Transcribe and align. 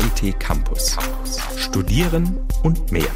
KIT 0.00 0.40
Campus. 0.40 0.96
Studieren 1.56 2.40
und 2.62 2.90
mehr. 2.90 3.10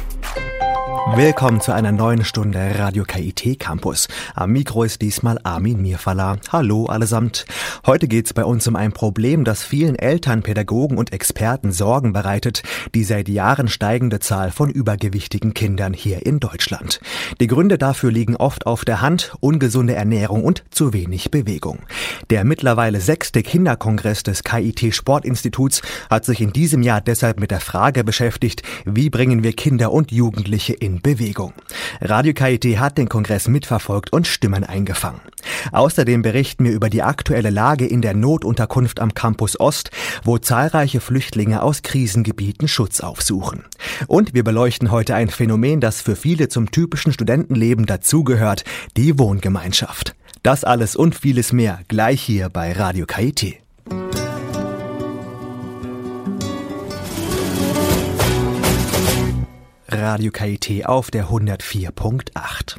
Willkommen 1.13 1.61
zu 1.61 1.71
einer 1.71 1.91
neuen 1.91 2.25
Stunde 2.25 2.79
Radio 2.79 3.03
KIT 3.03 3.59
Campus. 3.59 4.07
Am 4.33 4.51
Mikro 4.51 4.83
ist 4.83 5.03
diesmal 5.03 5.37
Armin 5.43 5.79
Mirfala. 5.79 6.37
Hallo 6.51 6.87
allesamt. 6.87 7.45
Heute 7.85 8.07
geht's 8.07 8.33
bei 8.33 8.43
uns 8.43 8.67
um 8.67 8.75
ein 8.75 8.91
Problem, 8.91 9.43
das 9.43 9.63
vielen 9.63 9.95
Eltern, 9.95 10.41
Pädagogen 10.41 10.97
und 10.97 11.13
Experten 11.13 11.71
Sorgen 11.71 12.11
bereitet, 12.11 12.63
die 12.95 13.03
seit 13.03 13.29
Jahren 13.29 13.67
steigende 13.67 14.19
Zahl 14.19 14.51
von 14.51 14.71
übergewichtigen 14.71 15.53
Kindern 15.53 15.93
hier 15.93 16.25
in 16.25 16.39
Deutschland. 16.39 16.99
Die 17.39 17.47
Gründe 17.47 17.77
dafür 17.77 18.11
liegen 18.11 18.35
oft 18.35 18.65
auf 18.65 18.83
der 18.83 19.01
Hand, 19.01 19.35
ungesunde 19.39 19.93
Ernährung 19.93 20.43
und 20.43 20.63
zu 20.71 20.91
wenig 20.91 21.29
Bewegung. 21.29 21.83
Der 22.31 22.43
mittlerweile 22.43 22.99
sechste 22.99 23.43
Kinderkongress 23.43 24.23
des 24.23 24.43
KIT 24.43 24.93
Sportinstituts 24.93 25.83
hat 26.09 26.25
sich 26.25 26.41
in 26.41 26.51
diesem 26.51 26.81
Jahr 26.81 26.99
deshalb 26.99 27.39
mit 27.39 27.51
der 27.51 27.61
Frage 27.61 28.03
beschäftigt, 28.03 28.63
wie 28.85 29.11
bringen 29.11 29.43
wir 29.43 29.53
Kinder 29.53 29.91
und 29.91 30.11
Jugendliche 30.11 30.73
in 30.73 30.94
Bewegung. 31.01 31.53
Radio 32.01 32.33
KIT 32.33 32.79
hat 32.79 32.97
den 32.97 33.09
Kongress 33.09 33.47
mitverfolgt 33.47 34.13
und 34.13 34.27
Stimmen 34.27 34.63
eingefangen. 34.63 35.21
Außerdem 35.71 36.21
berichten 36.21 36.65
wir 36.65 36.71
über 36.71 36.89
die 36.89 37.03
aktuelle 37.03 37.49
Lage 37.49 37.85
in 37.85 38.01
der 38.01 38.13
Notunterkunft 38.13 38.99
am 38.99 39.13
Campus 39.13 39.59
Ost, 39.59 39.91
wo 40.23 40.37
zahlreiche 40.37 40.99
Flüchtlinge 40.99 41.61
aus 41.61 41.81
Krisengebieten 41.81 42.67
Schutz 42.67 42.99
aufsuchen. 42.99 43.63
Und 44.07 44.33
wir 44.33 44.43
beleuchten 44.43 44.91
heute 44.91 45.15
ein 45.15 45.29
Phänomen, 45.29 45.81
das 45.81 46.01
für 46.01 46.15
viele 46.15 46.49
zum 46.49 46.71
typischen 46.71 47.13
Studentenleben 47.13 47.85
dazugehört, 47.85 48.63
die 48.97 49.17
Wohngemeinschaft. 49.17 50.15
Das 50.43 50.63
alles 50.63 50.95
und 50.95 51.15
vieles 51.15 51.53
mehr 51.53 51.79
gleich 51.87 52.21
hier 52.21 52.49
bei 52.49 52.71
Radio 52.71 53.05
KIT. 53.05 53.64
Radio 60.05 60.31
KIT 60.31 60.85
auf 60.85 61.09
der 61.09 61.29
104.8. 61.29 62.77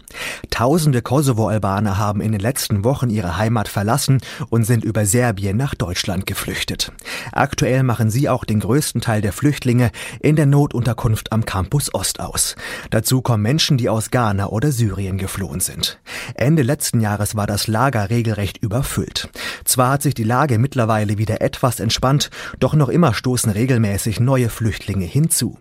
Tausende 0.51 1.03
Kosovo-Albaner 1.03 1.99
haben 1.99 2.21
in 2.21 2.31
den 2.31 2.41
letzten 2.41 2.85
Wochen 2.85 3.11
ihre 3.11 3.37
Heimat 3.37 3.67
verlassen 3.67 4.21
und 4.49 4.63
sind 4.63 4.85
über 4.85 5.07
Serbien 5.07 5.57
nach 5.57 5.75
Deutschland 5.75 6.25
geflüchtet. 6.27 6.93
Aktuell 7.33 7.83
machen 7.83 8.11
sie 8.11 8.29
auch 8.29 8.45
den 8.45 8.61
größten 8.61 9.01
Teil 9.01 9.23
der 9.23 9.33
Flüchtlinge 9.33 9.91
in 10.21 10.37
der 10.37 10.47
Notunterkunft 10.47 11.33
am 11.33 11.45
Campus 11.45 11.93
Ost 11.93 12.21
aus. 12.21 12.55
Dazu 12.91 13.23
kommen 13.23 13.43
Menschen, 13.43 13.77
die 13.77 13.89
aus 13.89 14.13
Ghana 14.13 14.47
oder 14.47 14.71
Syrien 14.71 15.19
geflohen 15.19 15.59
sind. 15.59 15.99
Ende 16.37 16.63
letzten 16.63 17.01
Jahres 17.01 17.35
war 17.35 17.49
das 17.49 17.67
Lager 17.67 18.09
regelrecht 18.09 18.59
überfüllt. 18.59 19.31
Zwar 19.65 19.91
hat 19.91 20.03
sich 20.03 20.15
die 20.15 20.23
Lage 20.23 20.61
mittlerweile 20.61 21.19
wieder 21.19 21.41
etwas 21.41 21.81
entspannt, 21.81 22.31
doch 22.61 22.75
noch 22.75 22.89
immer 22.89 23.15
stoßen 23.15 23.51
regelmäßig 23.51 24.21
neue 24.21 24.49
Flüchtlinge 24.49 25.07
hinzu. 25.07 25.59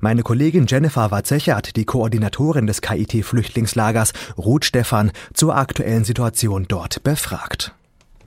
Meine 0.00 0.22
Kollegin 0.22 0.66
Jennifer 0.66 1.10
Watzechert, 1.10 1.76
die 1.76 1.84
Koordinatorin 1.84 2.66
des 2.66 2.80
KIT-Flüchtlingslagers 2.80 4.12
Ruth 4.36 4.64
Stephan, 4.64 5.12
zur 5.34 5.56
aktuellen 5.56 6.04
Situation 6.04 6.66
dort 6.68 7.02
befragt. 7.02 7.74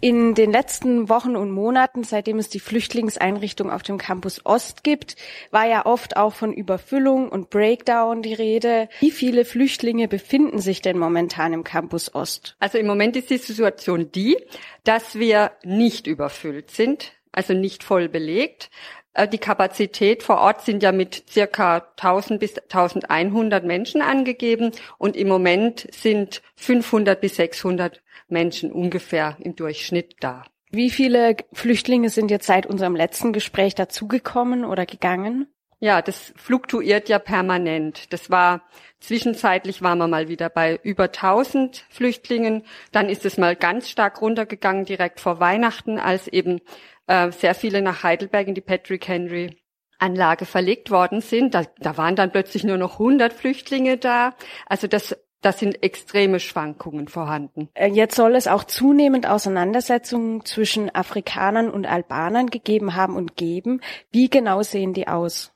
In 0.03 0.33
den 0.33 0.51
letzten 0.51 1.09
Wochen 1.09 1.35
und 1.35 1.51
Monaten, 1.51 2.03
seitdem 2.03 2.39
es 2.39 2.49
die 2.49 2.59
Flüchtlingseinrichtung 2.59 3.69
auf 3.69 3.83
dem 3.83 3.99
Campus 3.99 4.43
Ost 4.47 4.83
gibt, 4.83 5.15
war 5.51 5.67
ja 5.67 5.85
oft 5.85 6.17
auch 6.17 6.33
von 6.33 6.53
Überfüllung 6.53 7.29
und 7.29 7.51
Breakdown 7.51 8.23
die 8.23 8.33
Rede. 8.33 8.89
Wie 8.99 9.11
viele 9.11 9.45
Flüchtlinge 9.45 10.07
befinden 10.07 10.57
sich 10.57 10.81
denn 10.81 10.97
momentan 10.97 11.53
im 11.53 11.63
Campus 11.63 12.15
Ost? 12.15 12.55
Also 12.59 12.79
im 12.79 12.87
Moment 12.87 13.15
ist 13.15 13.29
die 13.29 13.37
Situation 13.37 14.11
die, 14.11 14.37
dass 14.83 15.19
wir 15.19 15.51
nicht 15.63 16.07
überfüllt 16.07 16.71
sind, 16.71 17.11
also 17.31 17.53
nicht 17.53 17.83
voll 17.83 18.09
belegt. 18.09 18.71
Äh, 19.13 19.27
die 19.27 19.37
Kapazität 19.37 20.23
vor 20.23 20.37
Ort 20.37 20.61
sind 20.61 20.83
ja 20.83 20.91
mit 20.91 21.25
circa 21.29 21.87
1000 21.97 22.39
bis 22.39 22.57
1100 22.57 23.63
Menschen 23.63 24.01
angegeben 24.01 24.71
und 24.97 25.15
im 25.15 25.27
Moment 25.27 25.87
sind 25.91 26.41
500 26.55 27.19
bis 27.19 27.35
600 27.35 28.01
Menschen 28.27 28.71
ungefähr 28.71 29.37
im 29.39 29.55
Durchschnitt 29.55 30.15
da. 30.19 30.43
Wie 30.71 30.89
viele 30.89 31.35
Flüchtlinge 31.51 32.09
sind 32.09 32.31
jetzt 32.31 32.47
seit 32.47 32.65
unserem 32.65 32.95
letzten 32.95 33.33
Gespräch 33.33 33.75
dazugekommen 33.75 34.63
oder 34.63 34.85
gegangen? 34.85 35.47
Ja, 35.83 36.01
das 36.01 36.31
fluktuiert 36.37 37.09
ja 37.09 37.17
permanent. 37.17 38.13
Das 38.13 38.29
war 38.29 38.61
zwischenzeitlich 38.99 39.81
waren 39.81 39.97
wir 39.97 40.07
mal 40.07 40.29
wieder 40.29 40.47
bei 40.49 40.79
über 40.83 41.05
1000 41.05 41.85
Flüchtlingen. 41.89 42.63
Dann 42.91 43.09
ist 43.09 43.25
es 43.25 43.37
mal 43.37 43.55
ganz 43.55 43.89
stark 43.89 44.21
runtergegangen 44.21 44.85
direkt 44.85 45.19
vor 45.19 45.39
Weihnachten, 45.39 45.97
als 45.97 46.27
eben 46.27 46.61
äh, 47.11 47.31
sehr 47.31 47.55
viele 47.55 47.81
nach 47.81 48.03
Heidelberg 48.03 48.47
in 48.47 48.55
die 48.55 48.61
Patrick 48.61 49.07
Henry 49.07 49.57
Anlage 49.99 50.45
verlegt 50.45 50.89
worden 50.89 51.21
sind. 51.21 51.53
Da, 51.53 51.65
da 51.79 51.97
waren 51.97 52.15
dann 52.15 52.31
plötzlich 52.31 52.63
nur 52.63 52.77
noch 52.77 52.93
100 52.93 53.33
Flüchtlinge 53.33 53.97
da. 53.97 54.33
Also 54.65 54.87
das 54.87 55.15
das 55.41 55.57
sind 55.57 55.81
extreme 55.81 56.39
Schwankungen 56.39 57.07
vorhanden. 57.07 57.69
Äh, 57.73 57.89
jetzt 57.89 58.15
soll 58.15 58.35
es 58.35 58.47
auch 58.47 58.63
zunehmend 58.63 59.27
Auseinandersetzungen 59.27 60.45
zwischen 60.45 60.93
Afrikanern 60.93 61.69
und 61.71 61.87
Albanern 61.87 62.47
gegeben 62.47 62.95
haben 62.95 63.15
und 63.15 63.35
geben. 63.35 63.81
Wie 64.11 64.29
genau 64.29 64.61
sehen 64.61 64.93
die 64.93 65.07
aus? 65.07 65.51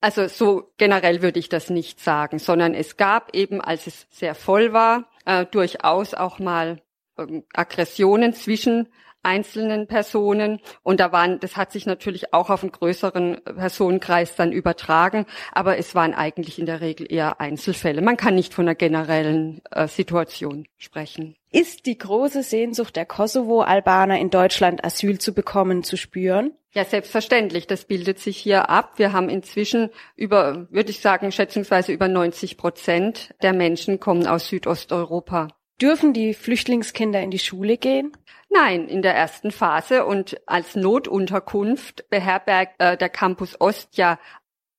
Also 0.00 0.28
so 0.28 0.70
generell 0.76 1.22
würde 1.22 1.40
ich 1.40 1.48
das 1.48 1.70
nicht 1.70 1.98
sagen, 1.98 2.38
sondern 2.38 2.72
es 2.72 2.96
gab 2.96 3.34
eben, 3.34 3.60
als 3.60 3.88
es 3.88 4.06
sehr 4.10 4.36
voll 4.36 4.72
war, 4.72 5.10
äh, 5.24 5.44
durchaus 5.44 6.14
auch 6.14 6.38
mal 6.38 6.80
äh, 7.18 7.42
Aggressionen 7.52 8.32
zwischen 8.32 8.88
einzelnen 9.24 9.86
Personen. 9.86 10.60
Und 10.82 11.00
da 11.00 11.12
waren, 11.12 11.40
das 11.40 11.56
hat 11.56 11.72
sich 11.72 11.86
natürlich 11.86 12.32
auch 12.32 12.50
auf 12.50 12.62
einen 12.62 12.72
größeren 12.72 13.40
Personenkreis 13.44 14.36
dann 14.36 14.52
übertragen, 14.52 15.26
aber 15.52 15.78
es 15.78 15.94
waren 15.94 16.14
eigentlich 16.14 16.58
in 16.58 16.66
der 16.66 16.80
Regel 16.80 17.10
eher 17.10 17.40
Einzelfälle. 17.40 18.02
Man 18.02 18.16
kann 18.16 18.34
nicht 18.34 18.54
von 18.54 18.66
einer 18.66 18.74
generellen 18.74 19.60
äh, 19.70 19.88
Situation 19.88 20.66
sprechen. 20.76 21.36
Ist 21.50 21.86
die 21.86 21.96
große 21.96 22.42
Sehnsucht 22.42 22.96
der 22.96 23.06
Kosovo-Albaner 23.06 24.18
in 24.18 24.30
Deutschland 24.30 24.84
Asyl 24.84 25.18
zu 25.18 25.32
bekommen 25.34 25.84
zu 25.84 25.96
spüren? 25.96 26.52
Ja, 26.72 26.84
selbstverständlich. 26.84 27.68
Das 27.68 27.84
bildet 27.84 28.18
sich 28.18 28.36
hier 28.36 28.68
ab. 28.68 28.94
Wir 28.96 29.12
haben 29.12 29.28
inzwischen 29.28 29.90
über, 30.16 30.66
würde 30.70 30.90
ich 30.90 30.98
sagen, 30.98 31.30
schätzungsweise 31.30 31.92
über 31.92 32.08
90 32.08 32.56
Prozent 32.56 33.32
der 33.42 33.52
Menschen 33.52 34.00
kommen 34.00 34.26
aus 34.26 34.48
Südosteuropa. 34.48 35.48
Dürfen 35.80 36.12
die 36.12 36.34
Flüchtlingskinder 36.34 37.20
in 37.20 37.30
die 37.30 37.38
Schule 37.38 37.76
gehen? 37.76 38.12
Nein, 38.54 38.88
in 38.88 39.02
der 39.02 39.16
ersten 39.16 39.50
Phase 39.50 40.06
und 40.06 40.40
als 40.46 40.76
Notunterkunft 40.76 42.08
beherbergt 42.08 42.76
äh, 42.78 42.96
der 42.96 43.08
Campus 43.08 43.60
Ost 43.60 43.96
ja 43.96 44.20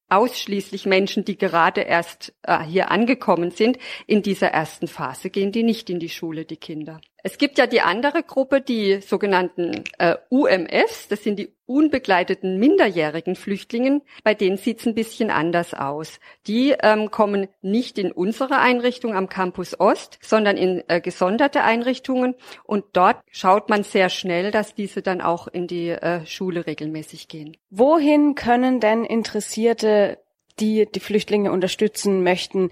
ausschließlich 0.08 0.86
Menschen, 0.86 1.26
die 1.26 1.38
gerade 1.38 1.82
erst 1.82 2.34
äh, 2.44 2.64
hier 2.64 2.90
angekommen 2.90 3.52
sind. 3.52 3.78
In 4.08 4.22
dieser 4.22 4.48
ersten 4.48 4.88
Phase 4.88 5.30
gehen 5.30 5.52
die 5.52 5.64
nicht 5.64 5.90
in 5.90 6.00
die 6.00 6.08
Schule, 6.08 6.46
die 6.46 6.56
Kinder. 6.56 7.02
Es 7.26 7.40
gibt 7.40 7.58
ja 7.58 7.66
die 7.66 7.82
andere 7.82 8.22
Gruppe, 8.22 8.62
die 8.62 9.02
sogenannten 9.02 9.84
äh, 9.98 10.16
UMFs, 10.30 11.08
das 11.08 11.24
sind 11.24 11.40
die 11.40 11.56
unbegleiteten 11.66 12.60
minderjährigen 12.60 13.36
Flüchtlingen, 13.36 14.04
bei 14.24 14.36
denen 14.36 14.58
sieht's 14.58 14.86
ein 14.86 14.94
bisschen 14.94 15.32
anders 15.32 15.74
aus. 15.74 16.20
Die 16.46 16.76
ähm, 16.84 17.10
kommen 17.10 17.48
nicht 17.64 17.98
in 17.98 18.12
unsere 18.12 18.60
Einrichtung 18.60 19.16
am 19.16 19.28
Campus 19.28 19.80
Ost, 19.80 20.20
sondern 20.22 20.56
in 20.56 20.84
äh, 20.88 21.02
gesonderte 21.02 21.64
Einrichtungen 21.64 22.36
und 22.64 22.86
dort 22.94 23.18
schaut 23.32 23.70
man 23.70 23.82
sehr 23.82 24.10
schnell, 24.10 24.52
dass 24.52 24.76
diese 24.76 25.02
dann 25.02 25.22
auch 25.22 25.48
in 25.48 25.66
die 25.66 25.90
äh, 25.90 26.24
Schule 26.28 26.68
regelmäßig 26.68 27.28
gehen. 27.28 27.58
Wohin 27.72 28.36
können 28.36 28.80
denn 28.80 29.04
Interessierte, 29.04 30.20
die 30.60 30.88
die 30.94 31.00
Flüchtlinge 31.00 31.52
unterstützen 31.52 32.22
möchten, 32.22 32.70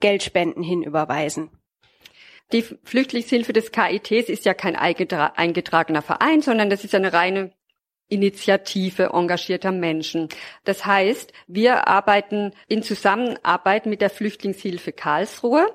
Geldspenden 0.00 0.62
hinüberweisen? 0.62 1.48
Die 2.52 2.62
Flüchtlingshilfe 2.62 3.52
des 3.52 3.70
KITs 3.70 4.28
ist 4.28 4.44
ja 4.44 4.54
kein 4.54 4.76
eingetragener 4.76 6.02
Verein, 6.02 6.42
sondern 6.42 6.68
das 6.70 6.84
ist 6.84 6.94
eine 6.94 7.12
reine 7.12 7.52
Initiative 8.08 9.10
engagierter 9.14 9.70
Menschen. 9.70 10.28
Das 10.64 10.84
heißt, 10.84 11.32
wir 11.46 11.86
arbeiten 11.86 12.52
in 12.66 12.82
Zusammenarbeit 12.82 13.86
mit 13.86 14.00
der 14.00 14.10
Flüchtlingshilfe 14.10 14.92
Karlsruhe 14.92 15.66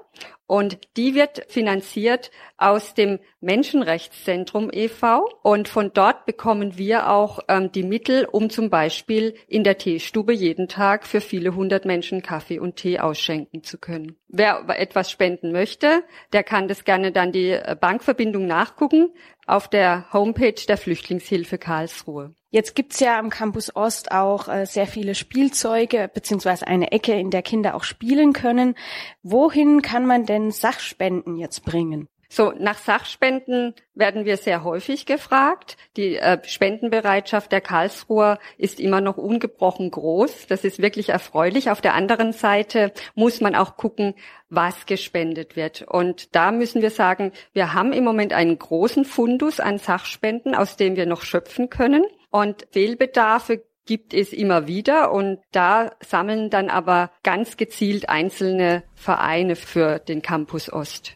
und 0.47 0.77
die 0.95 1.15
wird 1.15 1.45
finanziert 1.47 2.29
aus 2.57 2.93
dem 2.93 3.19
Menschenrechtszentrum 3.41 4.69
e.V. 4.71 5.27
Und 5.41 5.67
von 5.67 5.91
dort 5.93 6.25
bekommen 6.25 6.77
wir 6.77 7.09
auch 7.09 7.39
ähm, 7.47 7.71
die 7.71 7.83
Mittel, 7.83 8.25
um 8.25 8.49
zum 8.49 8.69
Beispiel 8.69 9.35
in 9.47 9.63
der 9.63 9.77
Teestube 9.77 10.33
jeden 10.33 10.67
Tag 10.67 11.07
für 11.07 11.21
viele 11.21 11.55
hundert 11.55 11.85
Menschen 11.85 12.21
Kaffee 12.21 12.59
und 12.59 12.75
Tee 12.75 12.99
ausschenken 12.99 13.63
zu 13.63 13.79
können. 13.79 14.15
Wer 14.27 14.65
etwas 14.67 15.09
spenden 15.09 15.51
möchte, 15.51 16.03
der 16.31 16.43
kann 16.43 16.67
das 16.67 16.83
gerne 16.83 17.11
dann 17.11 17.31
die 17.31 17.51
äh, 17.51 17.75
Bankverbindung 17.79 18.45
nachgucken 18.45 19.09
auf 19.47 19.67
der 19.67 20.11
Homepage 20.13 20.53
der 20.67 20.77
Flüchtlingshilfe 20.77 21.57
Karlsruhe. 21.57 22.35
Jetzt 22.55 22.73
gibt's 22.73 23.01
ja 23.01 23.19
am 23.19 23.29
Campus 23.29 23.75
Ost 23.75 24.13
auch 24.13 24.47
äh, 24.47 24.65
sehr 24.65 24.87
viele 24.87 25.13
Spielzeuge 25.13 26.09
beziehungsweise 26.13 26.65
eine 26.65 26.93
Ecke, 26.93 27.11
in 27.11 27.29
der 27.29 27.41
Kinder 27.41 27.75
auch 27.75 27.83
spielen 27.83 28.31
können. 28.31 28.75
Wohin 29.23 29.81
kann 29.81 30.05
man 30.05 30.25
denn 30.25 30.51
Sachspenden 30.51 31.35
jetzt 31.35 31.65
bringen? 31.65 32.07
So, 32.29 32.53
nach 32.57 32.77
Sachspenden 32.77 33.73
werden 33.93 34.23
wir 34.23 34.37
sehr 34.37 34.63
häufig 34.63 35.05
gefragt. 35.05 35.75
Die 35.97 36.15
äh, 36.15 36.39
Spendenbereitschaft 36.47 37.51
der 37.51 37.59
Karlsruher 37.59 38.39
ist 38.57 38.79
immer 38.79 39.01
noch 39.01 39.17
ungebrochen 39.17 39.91
groß. 39.91 40.47
Das 40.47 40.63
ist 40.63 40.81
wirklich 40.81 41.09
erfreulich. 41.09 41.69
Auf 41.69 41.81
der 41.81 41.93
anderen 41.93 42.31
Seite 42.31 42.93
muss 43.15 43.41
man 43.41 43.55
auch 43.55 43.75
gucken, 43.75 44.15
was 44.49 44.85
gespendet 44.85 45.57
wird. 45.57 45.81
Und 45.81 46.33
da 46.33 46.51
müssen 46.51 46.81
wir 46.81 46.91
sagen, 46.91 47.33
wir 47.51 47.73
haben 47.73 47.91
im 47.91 48.05
Moment 48.05 48.31
einen 48.31 48.57
großen 48.57 49.03
Fundus 49.03 49.59
an 49.59 49.77
Sachspenden, 49.77 50.55
aus 50.55 50.77
dem 50.77 50.95
wir 50.95 51.05
noch 51.05 51.23
schöpfen 51.23 51.69
können. 51.69 52.05
Und 52.35 52.67
Fehlbedarfe 52.71 53.63
gibt 53.85 54.13
es 54.13 54.33
immer 54.33 54.67
wieder 54.67 55.13
und 55.13 55.39
da 55.53 55.91
sammeln 56.01 56.49
dann 56.49 56.69
aber 56.69 57.11
ganz 57.23 57.55
gezielt 57.55 58.09
einzelne 58.09 58.83
Vereine 58.93 59.55
für 59.55 59.99
den 59.99 60.21
Campus 60.21 60.69
Ost. 60.69 61.15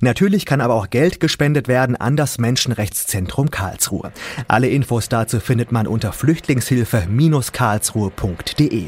Natürlich 0.00 0.46
kann 0.46 0.60
aber 0.60 0.74
auch 0.74 0.90
Geld 0.90 1.20
gespendet 1.20 1.68
werden 1.68 1.94
an 1.96 2.16
das 2.16 2.38
Menschenrechtszentrum 2.38 3.50
Karlsruhe. 3.50 4.12
Alle 4.48 4.68
Infos 4.68 5.08
dazu 5.08 5.38
findet 5.40 5.72
man 5.72 5.86
unter 5.86 6.12
flüchtlingshilfe-karlsruhe.de. 6.12 8.84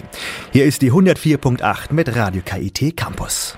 Hier 0.53 0.65
ist 0.65 0.83
die 0.83 0.93
104.8 0.93 1.93
mit 1.93 2.15
Radio 2.17 2.43
KIT 2.45 2.97
Campus. 2.97 3.57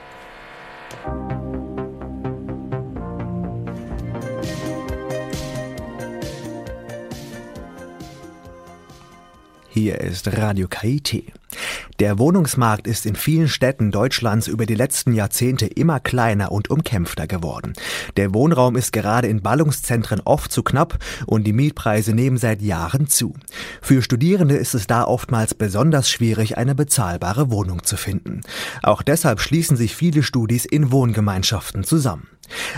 Hier 9.68 10.00
ist 10.00 10.38
Radio 10.38 10.68
KIT. 10.68 11.32
Der 12.00 12.18
Wohnungsmarkt 12.18 12.86
ist 12.86 13.06
in 13.06 13.16
vielen 13.16 13.48
Städten 13.48 13.90
Deutschlands 13.90 14.48
über 14.48 14.66
die 14.66 14.74
letzten 14.74 15.14
Jahrzehnte 15.14 15.66
immer 15.66 16.00
kleiner 16.00 16.52
und 16.52 16.70
umkämpfter 16.70 17.26
geworden. 17.26 17.72
Der 18.16 18.34
Wohnraum 18.34 18.76
ist 18.76 18.92
gerade 18.92 19.28
in 19.28 19.42
Ballungszentren 19.42 20.20
oft 20.24 20.50
zu 20.50 20.62
knapp 20.62 20.98
und 21.26 21.44
die 21.44 21.52
Mietpreise 21.52 22.14
nehmen 22.14 22.36
seit 22.36 22.62
Jahren 22.62 23.06
zu. 23.06 23.34
Für 23.80 24.02
Studierende 24.02 24.56
ist 24.56 24.74
es 24.74 24.86
da 24.86 25.04
oftmals 25.04 25.54
besonders 25.54 26.10
schwierig, 26.10 26.58
eine 26.58 26.74
bezahlbare 26.74 27.50
Wohnung 27.50 27.84
zu 27.84 27.96
finden. 27.96 28.40
Auch 28.82 29.02
deshalb 29.02 29.40
schließen 29.40 29.76
sich 29.76 29.94
viele 29.94 30.22
Studis 30.22 30.64
in 30.64 30.90
Wohngemeinschaften 30.90 31.84
zusammen. 31.84 32.28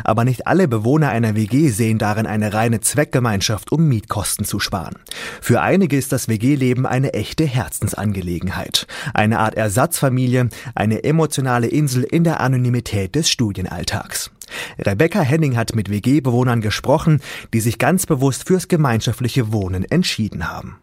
Aber 0.05 0.25
nicht 0.25 0.47
alle 0.47 0.69
Bewohner 0.69 1.09
einer 1.11 1.35
WG 1.35 1.69
sehen 1.69 1.99
darin 1.99 2.27
eine 2.27 2.53
reine 2.53 2.81
Zweckgemeinschaft, 2.81 3.73
um 3.73 3.89
Mietkosten 3.89 4.45
zu 4.45 4.61
sparen. 4.61 4.97
Für 5.41 5.61
einige 5.61 5.97
ist 5.97 6.13
das 6.13 6.29
WG-Leben 6.29 6.87
eine 6.87 7.13
echte 7.15 7.45
Herzensangelegenheit. 7.45 8.87
Eine 9.15 9.39
Art 9.39 9.55
Ersatzfamilie, 9.55 10.49
eine 10.75 11.05
emotionale 11.05 11.67
Insel 11.67 12.03
in 12.03 12.25
der 12.25 12.41
Anonymität 12.41 13.15
des 13.15 13.29
Studienalltags. 13.29 14.31
Rebecca 14.79 15.21
Henning 15.21 15.57
hat 15.57 15.75
mit 15.75 15.91
WG-Bewohnern 15.91 16.61
gesprochen, 16.61 17.21
die 17.53 17.61
sich 17.61 17.79
ganz 17.79 18.07
bewusst 18.07 18.47
fürs 18.47 18.69
gemeinschaftliche 18.69 19.53
Wohnen 19.53 19.85
entschieden 19.85 20.49
haben. 20.49 20.79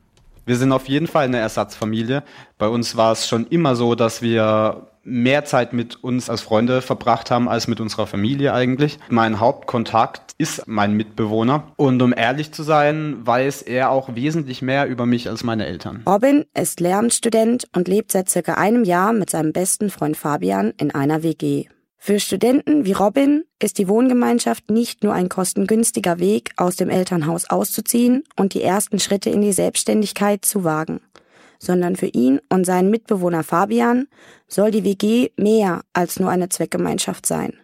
Wir 0.46 0.58
sind 0.58 0.74
auf 0.74 0.90
jeden 0.90 1.08
Fall 1.08 1.26
eine 1.26 1.38
Ersatzfamilie. 1.38 2.24
Bei 2.58 2.68
uns 2.68 2.98
war 2.98 3.14
es 3.14 3.28
schon 3.28 3.48
immer 3.48 3.76
so, 3.76 3.96
dass 3.96 4.22
wir 4.22 4.88
mehr 5.04 5.46
Zeit 5.46 5.74
mit 5.74 6.04
uns 6.04 6.30
als 6.30 6.42
Freunde 6.42 6.82
verbracht 6.82 7.32
haben 7.32 7.50
als 7.50 7.68
mit 7.68 7.80
unserer 7.80 8.08
Familie 8.08 8.54
eigentlich. 8.54 8.98
Mein 9.10 9.40
Hauptkontakt 9.40 10.34
ist 10.38 10.68
mein 10.68 10.94
Mitbewohner 10.94 11.72
und 11.76 12.02
um 12.02 12.14
ehrlich 12.16 12.54
zu 12.54 12.64
sein, 12.64 13.18
weiß 13.26 13.62
er 13.64 13.92
auch 13.92 14.16
wesentlich 14.16 14.62
mehr 14.62 14.88
über 14.88 15.06
mich 15.06 15.30
als 15.30 15.44
meine 15.44 15.66
Eltern. 15.66 16.04
Robin 16.08 16.46
ist 16.54 16.80
Lehramtsstudent 16.80 17.68
und 17.76 17.88
lebt 17.88 18.12
seit 18.12 18.30
circa 18.30 18.56
einem 18.56 18.84
Jahr 18.84 19.14
mit 19.14 19.30
seinem 19.30 19.54
besten 19.54 19.90
Freund 19.90 20.18
Fabian 20.18 20.74
in 20.78 20.92
einer 20.92 21.24
WG. 21.24 21.66
Für 21.98 22.20
Studenten 22.20 22.84
wie 22.84 22.92
Robin 22.92 23.46
ist 23.62 23.78
die 23.78 23.88
Wohngemeinschaft 23.88 24.70
nicht 24.70 25.04
nur 25.04 25.14
ein 25.14 25.30
kostengünstiger 25.30 26.20
Weg, 26.20 26.52
aus 26.58 26.76
dem 26.76 26.90
Elternhaus 26.90 27.50
auszuziehen 27.50 28.24
und 28.36 28.54
die 28.54 28.62
ersten 28.62 29.00
Schritte 29.00 29.30
in 29.30 29.40
die 29.40 29.54
Selbstständigkeit 29.54 30.44
zu 30.44 30.66
wagen 30.66 31.00
sondern 31.64 31.96
für 31.96 32.08
ihn 32.08 32.42
und 32.50 32.66
seinen 32.66 32.90
Mitbewohner 32.90 33.44
Fabian 33.44 34.08
soll 34.48 34.72
die 34.72 34.84
WG 34.84 35.30
mehr 35.38 35.82
als 35.94 36.20
nur 36.20 36.30
eine 36.30 36.50
Zweckgemeinschaft 36.50 37.26
sein. 37.26 37.58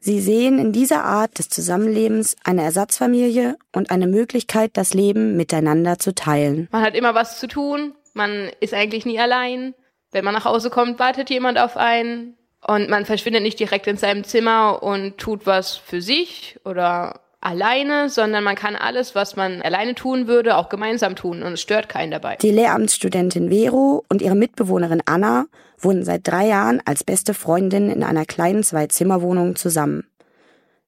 Sie 0.00 0.20
sehen 0.20 0.58
in 0.58 0.72
dieser 0.72 1.04
Art 1.04 1.38
des 1.38 1.48
Zusammenlebens 1.48 2.36
eine 2.44 2.62
Ersatzfamilie 2.62 3.56
und 3.74 3.90
eine 3.90 4.06
Möglichkeit, 4.06 4.72
das 4.74 4.94
Leben 4.94 5.36
miteinander 5.36 5.98
zu 5.98 6.14
teilen. 6.14 6.68
Man 6.70 6.82
hat 6.82 6.94
immer 6.94 7.14
was 7.14 7.40
zu 7.40 7.48
tun, 7.48 7.94
man 8.14 8.50
ist 8.60 8.74
eigentlich 8.74 9.06
nie 9.06 9.18
allein. 9.18 9.74
Wenn 10.10 10.24
man 10.24 10.34
nach 10.34 10.44
Hause 10.44 10.70
kommt, 10.70 10.98
wartet 10.98 11.30
jemand 11.30 11.58
auf 11.58 11.76
einen 11.76 12.36
und 12.66 12.88
man 12.88 13.06
verschwindet 13.06 13.42
nicht 13.42 13.60
direkt 13.60 13.86
in 13.86 13.96
seinem 13.96 14.24
Zimmer 14.24 14.82
und 14.82 15.18
tut 15.18 15.46
was 15.46 15.76
für 15.76 16.00
sich 16.00 16.58
oder 16.64 17.20
alleine, 17.40 18.08
sondern 18.08 18.44
man 18.44 18.56
kann 18.56 18.76
alles, 18.76 19.14
was 19.14 19.36
man 19.36 19.62
alleine 19.62 19.94
tun 19.94 20.26
würde, 20.26 20.56
auch 20.56 20.68
gemeinsam 20.68 21.14
tun 21.16 21.42
und 21.42 21.54
es 21.54 21.60
stört 21.60 21.88
keinen 21.88 22.10
dabei. 22.10 22.36
Die 22.36 22.50
Lehramtsstudentin 22.50 23.50
Vero 23.50 24.04
und 24.08 24.22
ihre 24.22 24.34
Mitbewohnerin 24.34 25.02
Anna 25.06 25.46
wohnen 25.78 26.04
seit 26.04 26.26
drei 26.26 26.48
Jahren 26.48 26.82
als 26.84 27.04
beste 27.04 27.34
Freundin 27.34 27.90
in 27.90 28.02
einer 28.02 28.24
kleinen 28.24 28.62
Zwei-Zimmer-Wohnung 28.62 29.56
zusammen. 29.56 30.04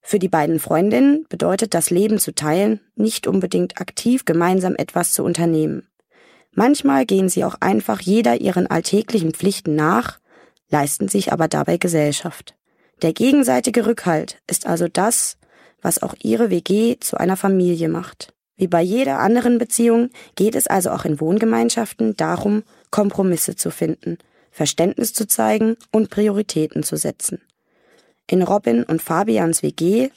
Für 0.02 0.18
die 0.18 0.28
beiden 0.28 0.58
Freundinnen 0.58 1.26
bedeutet 1.28 1.74
das 1.74 1.90
Leben 1.90 2.18
zu 2.18 2.34
teilen 2.34 2.80
nicht 2.96 3.26
unbedingt 3.26 3.80
aktiv 3.80 4.24
gemeinsam 4.24 4.74
etwas 4.74 5.12
zu 5.12 5.22
unternehmen. 5.22 5.86
Manchmal 6.52 7.06
gehen 7.06 7.28
sie 7.28 7.44
auch 7.44 7.54
einfach 7.60 8.00
jeder 8.00 8.40
ihren 8.40 8.66
alltäglichen 8.66 9.32
Pflichten 9.34 9.76
nach, 9.76 10.18
leisten 10.68 11.06
sich 11.06 11.32
aber 11.32 11.46
dabei 11.46 11.76
Gesellschaft. 11.76 12.54
Der 13.02 13.12
gegenseitige 13.12 13.86
Rückhalt 13.86 14.40
ist 14.48 14.66
also 14.66 14.88
das, 14.88 15.38
was 15.82 16.02
auch 16.02 16.14
ihre 16.22 16.50
WG 16.50 16.96
zu 17.00 17.16
einer 17.16 17.36
Familie 17.36 17.88
macht. 17.88 18.32
Wie 18.56 18.66
bei 18.66 18.82
jeder 18.82 19.20
anderen 19.20 19.58
Beziehung 19.58 20.10
geht 20.34 20.54
es 20.54 20.66
also 20.66 20.90
auch 20.90 21.04
in 21.04 21.20
Wohngemeinschaften 21.20 22.16
darum, 22.16 22.62
Kompromisse 22.90 23.56
zu 23.56 23.70
finden, 23.70 24.18
Verständnis 24.50 25.14
zu 25.14 25.26
zeigen 25.26 25.76
und 25.90 26.10
Prioritäten 26.10 26.82
zu 26.82 26.96
setzen. 26.96 27.40
In 28.26 28.42
Robin 28.42 28.82
und 28.82 29.00
Fabians 29.00 29.62
WG 29.62 30.10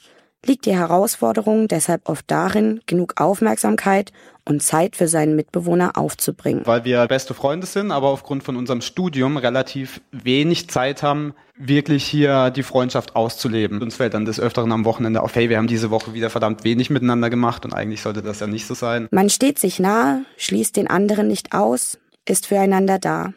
liegt 0.45 0.65
die 0.65 0.75
Herausforderung 0.75 1.67
deshalb 1.67 2.07
oft 2.09 2.29
darin, 2.29 2.81
genug 2.85 3.19
Aufmerksamkeit 3.19 4.11
und 4.45 4.61
Zeit 4.61 4.95
für 4.95 5.07
seinen 5.07 5.35
Mitbewohner 5.35 5.97
aufzubringen. 5.97 6.63
Weil 6.65 6.83
wir 6.83 7.07
beste 7.07 7.33
Freunde 7.33 7.65
sind, 7.65 7.91
aber 7.91 8.09
aufgrund 8.09 8.43
von 8.43 8.57
unserem 8.57 8.81
Studium 8.81 9.37
relativ 9.37 10.01
wenig 10.11 10.69
Zeit 10.69 11.01
haben, 11.01 11.33
wirklich 11.55 12.03
hier 12.03 12.49
die 12.49 12.63
Freundschaft 12.63 13.15
auszuleben. 13.15 13.81
Uns 13.81 13.95
fällt 13.95 14.13
dann 14.13 14.25
des 14.25 14.39
Öfteren 14.39 14.71
am 14.71 14.85
Wochenende 14.85 15.21
auf, 15.21 15.35
hey, 15.35 15.49
wir 15.49 15.57
haben 15.57 15.67
diese 15.67 15.91
Woche 15.91 16.13
wieder 16.13 16.29
verdammt 16.29 16.63
wenig 16.63 16.89
miteinander 16.89 17.29
gemacht 17.29 17.63
und 17.65 17.73
eigentlich 17.73 18.01
sollte 18.01 18.21
das 18.21 18.39
ja 18.39 18.47
nicht 18.47 18.65
so 18.65 18.73
sein. 18.73 19.07
Man 19.11 19.29
steht 19.29 19.59
sich 19.59 19.79
nahe, 19.79 20.25
schließt 20.37 20.75
den 20.75 20.87
anderen 20.87 21.27
nicht 21.27 21.53
aus, 21.53 21.99
ist 22.27 22.47
füreinander 22.47 22.99
da. 22.99 23.33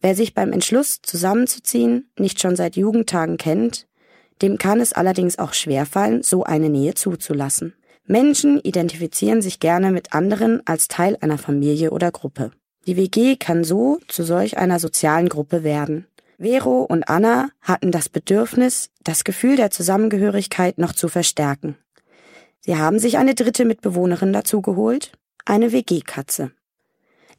Wer 0.00 0.16
sich 0.16 0.34
beim 0.34 0.52
Entschluss, 0.52 1.00
zusammenzuziehen, 1.02 2.10
nicht 2.18 2.40
schon 2.40 2.56
seit 2.56 2.76
Jugendtagen 2.76 3.36
kennt, 3.36 3.86
dem 4.42 4.58
kann 4.58 4.80
es 4.80 4.92
allerdings 4.92 5.38
auch 5.38 5.54
schwerfallen, 5.54 6.22
so 6.22 6.44
eine 6.44 6.68
Nähe 6.68 6.94
zuzulassen. 6.94 7.74
Menschen 8.04 8.60
identifizieren 8.60 9.40
sich 9.40 9.60
gerne 9.60 9.92
mit 9.92 10.12
anderen 10.12 10.60
als 10.66 10.88
Teil 10.88 11.16
einer 11.20 11.38
Familie 11.38 11.92
oder 11.92 12.10
Gruppe. 12.10 12.50
Die 12.86 12.96
WG 12.96 13.36
kann 13.36 13.62
so 13.62 14.00
zu 14.08 14.24
solch 14.24 14.58
einer 14.58 14.80
sozialen 14.80 15.28
Gruppe 15.28 15.62
werden. 15.62 16.06
Vero 16.38 16.82
und 16.82 17.08
Anna 17.08 17.50
hatten 17.60 17.92
das 17.92 18.08
Bedürfnis, 18.08 18.90
das 19.04 19.22
Gefühl 19.22 19.54
der 19.54 19.70
Zusammengehörigkeit 19.70 20.78
noch 20.78 20.92
zu 20.92 21.06
verstärken. 21.06 21.76
Sie 22.60 22.76
haben 22.76 22.98
sich 22.98 23.18
eine 23.18 23.34
dritte 23.36 23.64
Mitbewohnerin 23.64 24.32
dazugeholt, 24.32 25.12
eine 25.44 25.72
WG-Katze. 25.72 26.50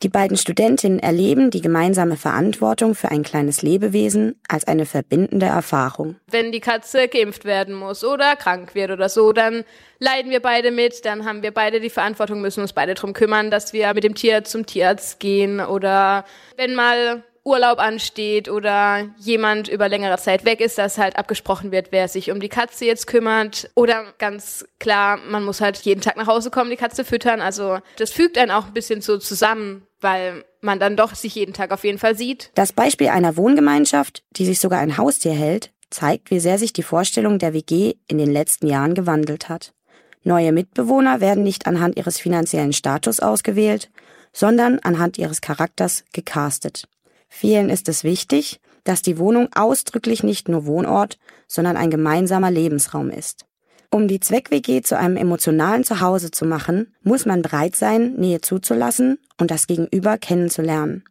Die 0.04 0.10
beiden 0.10 0.36
Studentinnen 0.36 1.00
erleben 1.00 1.50
die 1.50 1.62
gemeinsame 1.62 2.18
Verantwortung 2.18 2.94
für 2.94 3.10
ein 3.10 3.24
kleines 3.24 3.62
Lebewesen 3.62 4.36
als 4.50 4.68
eine 4.68 4.86
verbindende 4.86 5.46
Erfahrung. 5.46 6.18
Wenn 6.30 6.52
die 6.52 6.60
Katze 6.60 7.08
geimpft 7.08 7.46
werden 7.46 7.74
muss 7.74 8.04
oder 8.04 8.36
krank 8.36 8.76
wird 8.76 8.92
oder 8.92 9.08
so, 9.08 9.32
dann 9.32 9.64
leiden 10.00 10.30
wir 10.30 10.42
beide 10.42 10.72
mit, 10.72 11.06
dann 11.06 11.24
haben 11.24 11.42
wir 11.42 11.52
beide 11.52 11.80
die 11.80 11.90
Verantwortung, 11.90 12.42
müssen 12.42 12.60
uns 12.60 12.74
beide 12.74 12.96
darum 12.96 13.14
kümmern, 13.14 13.50
dass 13.50 13.72
wir 13.72 13.94
mit 13.94 14.04
dem 14.04 14.14
Tier 14.14 14.44
zum 14.44 14.66
Tierarzt 14.66 15.22
gehen 15.22 15.62
oder 15.62 16.26
wenn 16.58 16.76
mal 16.76 17.24
Urlaub 17.46 17.80
ansteht 17.80 18.50
oder 18.50 19.10
jemand 19.18 19.68
über 19.68 19.90
längere 19.90 20.18
Zeit 20.18 20.46
weg 20.46 20.62
ist, 20.62 20.78
dass 20.78 20.98
halt 20.98 21.18
abgesprochen 21.18 21.72
wird, 21.72 21.92
wer 21.92 22.08
sich 22.08 22.32
um 22.32 22.40
die 22.40 22.50
Katze 22.50 22.86
jetzt 22.86 23.06
kümmert. 23.06 23.70
Oder 23.76 24.14
ganz 24.18 24.66
klar, 24.80 25.18
man 25.18 25.44
muss 25.44 25.60
halt 25.60 25.78
jeden 25.80 26.02
Tag 26.02 26.16
nach 26.16 26.28
Hause 26.28 26.52
kommen, 26.52 26.70
die 26.70 26.78
Katze 26.78 27.04
füttern. 27.04 27.42
Also 27.42 27.80
das 27.98 28.12
fügt 28.12 28.38
einen 28.38 28.52
auch 28.52 28.68
ein 28.68 28.74
bisschen 28.74 29.02
so 29.02 29.18
zusammen, 29.18 29.86
weil 30.04 30.46
man 30.62 30.80
dann 30.80 30.96
doch 30.96 31.16
sich 31.16 31.36
jeden 31.36 31.54
Tag 31.54 31.72
auf 31.72 31.84
jeden 31.84 31.98
Fall 31.98 32.16
sieht. 32.16 32.52
Das 32.56 32.74
Beispiel 32.74 33.10
einer 33.10 33.38
Wohngemeinschaft, 33.38 34.24
die 34.32 34.46
sich 34.46 34.60
sogar 34.60 34.80
ein 34.80 34.98
Haustier 34.98 35.34
hält, 35.34 35.72
zeigt, 35.90 36.32
wie 36.32 36.40
sehr 36.40 36.58
sich 36.58 36.74
die 36.74 36.84
Vorstellung 36.84 37.40
der 37.40 37.54
WG 37.54 37.96
in 38.08 38.18
den 38.18 38.32
letzten 38.32 38.68
Jahren 38.68 38.96
gewandelt 38.96 39.50
hat. 39.50 39.74
Neue 40.24 40.52
Mitbewohner 40.52 41.22
werden 41.22 41.44
nicht 41.44 41.68
anhand 41.68 41.98
ihres 41.98 42.20
finanziellen 42.20 42.74
Status 42.74 43.20
ausgewählt, 43.20 43.92
sondern 44.32 44.80
anhand 44.80 45.18
ihres 45.18 45.42
Charakters 45.42 46.04
gecastet. 46.14 46.88
Vielen 47.28 47.70
ist 47.70 47.90
es 47.90 48.04
wichtig, 48.04 48.60
dass 48.84 49.02
die 49.02 49.18
Wohnung 49.18 49.50
ausdrücklich 49.54 50.24
nicht 50.24 50.50
nur 50.50 50.66
Wohnort, 50.66 51.18
sondern 51.48 51.78
ein 51.78 51.90
gemeinsamer 51.90 52.52
Lebensraum 52.52 53.10
ist. 53.10 53.46
Um 53.94 54.08
die 54.08 54.20
Zweck-WG 54.20 54.82
zu 54.82 54.98
einem 54.98 55.18
emotionalen 55.18 55.84
Zuhause 55.84 56.32
zu 56.32 56.46
machen, 56.46 56.88
muss 57.04 57.28
man 57.28 57.44
bereit 57.44 57.76
sein, 57.76 58.16
Nähe 58.16 58.42
zuzulassen 58.42 59.20
und 59.40 59.52
das 59.52 59.68
Gegenüber 59.68 60.18
kennenzulernen. 60.18 61.04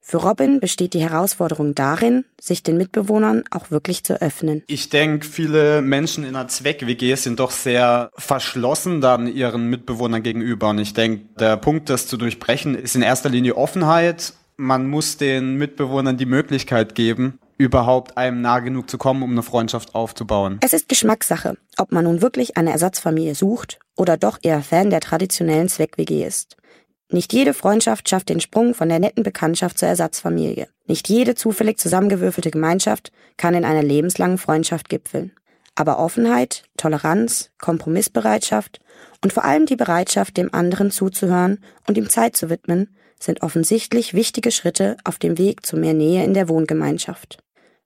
Für 0.00 0.18
Robin 0.18 0.60
besteht 0.60 0.94
die 0.94 1.00
Herausforderung 1.00 1.74
darin, 1.74 2.24
sich 2.40 2.62
den 2.62 2.76
Mitbewohnern 2.76 3.42
auch 3.50 3.72
wirklich 3.72 4.04
zu 4.04 4.22
öffnen. 4.22 4.62
Ich 4.68 4.90
denke, 4.90 5.26
viele 5.26 5.82
Menschen 5.82 6.22
in 6.22 6.36
einer 6.36 6.46
Zweck-WG 6.46 7.16
sind 7.16 7.40
doch 7.40 7.50
sehr 7.50 8.12
verschlossen 8.16 9.00
dann 9.00 9.26
ihren 9.26 9.68
Mitbewohnern 9.68 10.22
gegenüber. 10.22 10.68
Und 10.68 10.78
ich 10.78 10.94
denke, 10.94 11.24
der 11.40 11.56
Punkt, 11.56 11.90
das 11.90 12.06
zu 12.06 12.16
durchbrechen, 12.16 12.76
ist 12.76 12.94
in 12.94 13.02
erster 13.02 13.28
Linie 13.28 13.56
Offenheit. 13.56 14.34
Man 14.56 14.86
muss 14.86 15.16
den 15.16 15.56
Mitbewohnern 15.56 16.16
die 16.16 16.26
Möglichkeit 16.26 16.94
geben, 16.94 17.40
überhaupt 17.60 18.16
einem 18.16 18.40
nah 18.40 18.60
genug 18.60 18.88
zu 18.88 18.96
kommen, 18.96 19.22
um 19.22 19.32
eine 19.32 19.42
Freundschaft 19.42 19.94
aufzubauen. 19.94 20.58
Es 20.62 20.72
ist 20.72 20.88
Geschmackssache, 20.88 21.58
ob 21.76 21.92
man 21.92 22.04
nun 22.04 22.22
wirklich 22.22 22.56
eine 22.56 22.72
Ersatzfamilie 22.72 23.34
sucht 23.34 23.78
oder 23.96 24.16
doch 24.16 24.38
eher 24.40 24.62
Fan 24.62 24.88
der 24.88 25.00
traditionellen 25.00 25.68
Zweck-WG 25.68 26.24
ist. 26.24 26.56
Nicht 27.10 27.34
jede 27.34 27.52
Freundschaft 27.52 28.08
schafft 28.08 28.30
den 28.30 28.40
Sprung 28.40 28.72
von 28.72 28.88
der 28.88 28.98
netten 28.98 29.24
Bekanntschaft 29.24 29.76
zur 29.76 29.88
Ersatzfamilie. 29.88 30.68
Nicht 30.86 31.10
jede 31.10 31.34
zufällig 31.34 31.78
zusammengewürfelte 31.78 32.50
Gemeinschaft 32.50 33.12
kann 33.36 33.52
in 33.52 33.66
einer 33.66 33.82
lebenslangen 33.82 34.38
Freundschaft 34.38 34.88
gipfeln. 34.88 35.32
Aber 35.74 35.98
Offenheit, 35.98 36.64
Toleranz, 36.78 37.50
Kompromissbereitschaft 37.58 38.80
und 39.22 39.34
vor 39.34 39.44
allem 39.44 39.66
die 39.66 39.76
Bereitschaft, 39.76 40.38
dem 40.38 40.54
anderen 40.54 40.90
zuzuhören 40.90 41.62
und 41.86 41.98
ihm 41.98 42.08
Zeit 42.08 42.36
zu 42.36 42.48
widmen, 42.48 42.88
sind 43.22 43.42
offensichtlich 43.42 44.14
wichtige 44.14 44.50
Schritte 44.50 44.96
auf 45.04 45.18
dem 45.18 45.36
Weg 45.36 45.66
zu 45.66 45.76
mehr 45.76 45.94
Nähe 45.94 46.24
in 46.24 46.32
der 46.32 46.48
Wohngemeinschaft. 46.48 47.38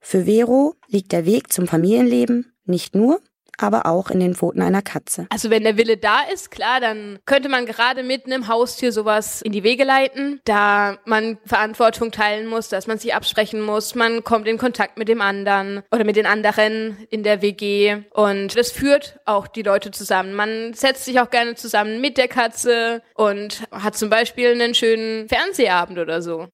Für 0.06 0.26
Vero 0.26 0.74
liegt 0.86 1.12
der 1.12 1.24
Weg 1.24 1.50
zum 1.50 1.66
Familienleben 1.66 2.52
nicht 2.66 2.94
nur, 2.94 3.20
aber 3.56 3.86
auch 3.86 4.10
in 4.10 4.20
den 4.20 4.34
Pfoten 4.34 4.60
einer 4.60 4.82
Katze. 4.82 5.26
Also 5.30 5.48
wenn 5.48 5.62
der 5.62 5.78
Wille 5.78 5.96
da 5.96 6.20
ist, 6.30 6.50
klar, 6.50 6.78
dann 6.78 7.18
könnte 7.24 7.48
man 7.48 7.64
gerade 7.64 8.02
mit 8.02 8.26
einem 8.26 8.46
Haustier 8.46 8.92
sowas 8.92 9.40
in 9.40 9.52
die 9.52 9.62
Wege 9.62 9.82
leiten, 9.82 10.40
da 10.44 10.98
man 11.06 11.38
Verantwortung 11.46 12.10
teilen 12.10 12.46
muss, 12.46 12.68
dass 12.68 12.86
man 12.86 12.98
sich 12.98 13.14
absprechen 13.14 13.62
muss, 13.62 13.94
man 13.94 14.22
kommt 14.24 14.46
in 14.46 14.58
Kontakt 14.58 14.98
mit 14.98 15.08
dem 15.08 15.22
anderen 15.22 15.82
oder 15.90 16.04
mit 16.04 16.16
den 16.16 16.26
anderen 16.26 16.98
in 17.08 17.22
der 17.22 17.40
WG 17.40 18.02
und 18.10 18.58
das 18.58 18.70
führt 18.72 19.18
auch 19.24 19.46
die 19.46 19.62
Leute 19.62 19.90
zusammen. 19.90 20.34
Man 20.34 20.74
setzt 20.74 21.06
sich 21.06 21.18
auch 21.18 21.30
gerne 21.30 21.54
zusammen 21.54 22.02
mit 22.02 22.18
der 22.18 22.28
Katze 22.28 23.02
und 23.14 23.64
hat 23.70 23.96
zum 23.96 24.10
Beispiel 24.10 24.50
einen 24.50 24.74
schönen 24.74 25.28
Fernsehabend 25.30 25.98
oder 25.98 26.20
so. 26.20 26.48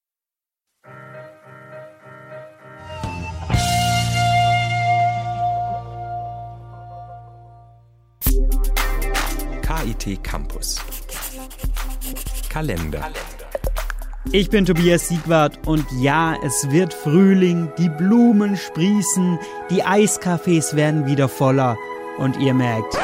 KIT 9.70 10.24
Campus. 10.24 10.80
Kalender. 12.48 13.08
Ich 14.32 14.50
bin 14.50 14.66
Tobias 14.66 15.06
Siegwart 15.06 15.64
und 15.64 15.86
ja, 16.00 16.34
es 16.44 16.70
wird 16.70 16.92
Frühling, 16.92 17.70
die 17.78 17.88
Blumen 17.88 18.56
sprießen, 18.56 19.38
die 19.70 19.84
Eiscafés 19.84 20.74
werden 20.74 21.06
wieder 21.06 21.28
voller 21.28 21.76
und 22.18 22.36
ihr 22.38 22.52
merkt, 22.52 22.98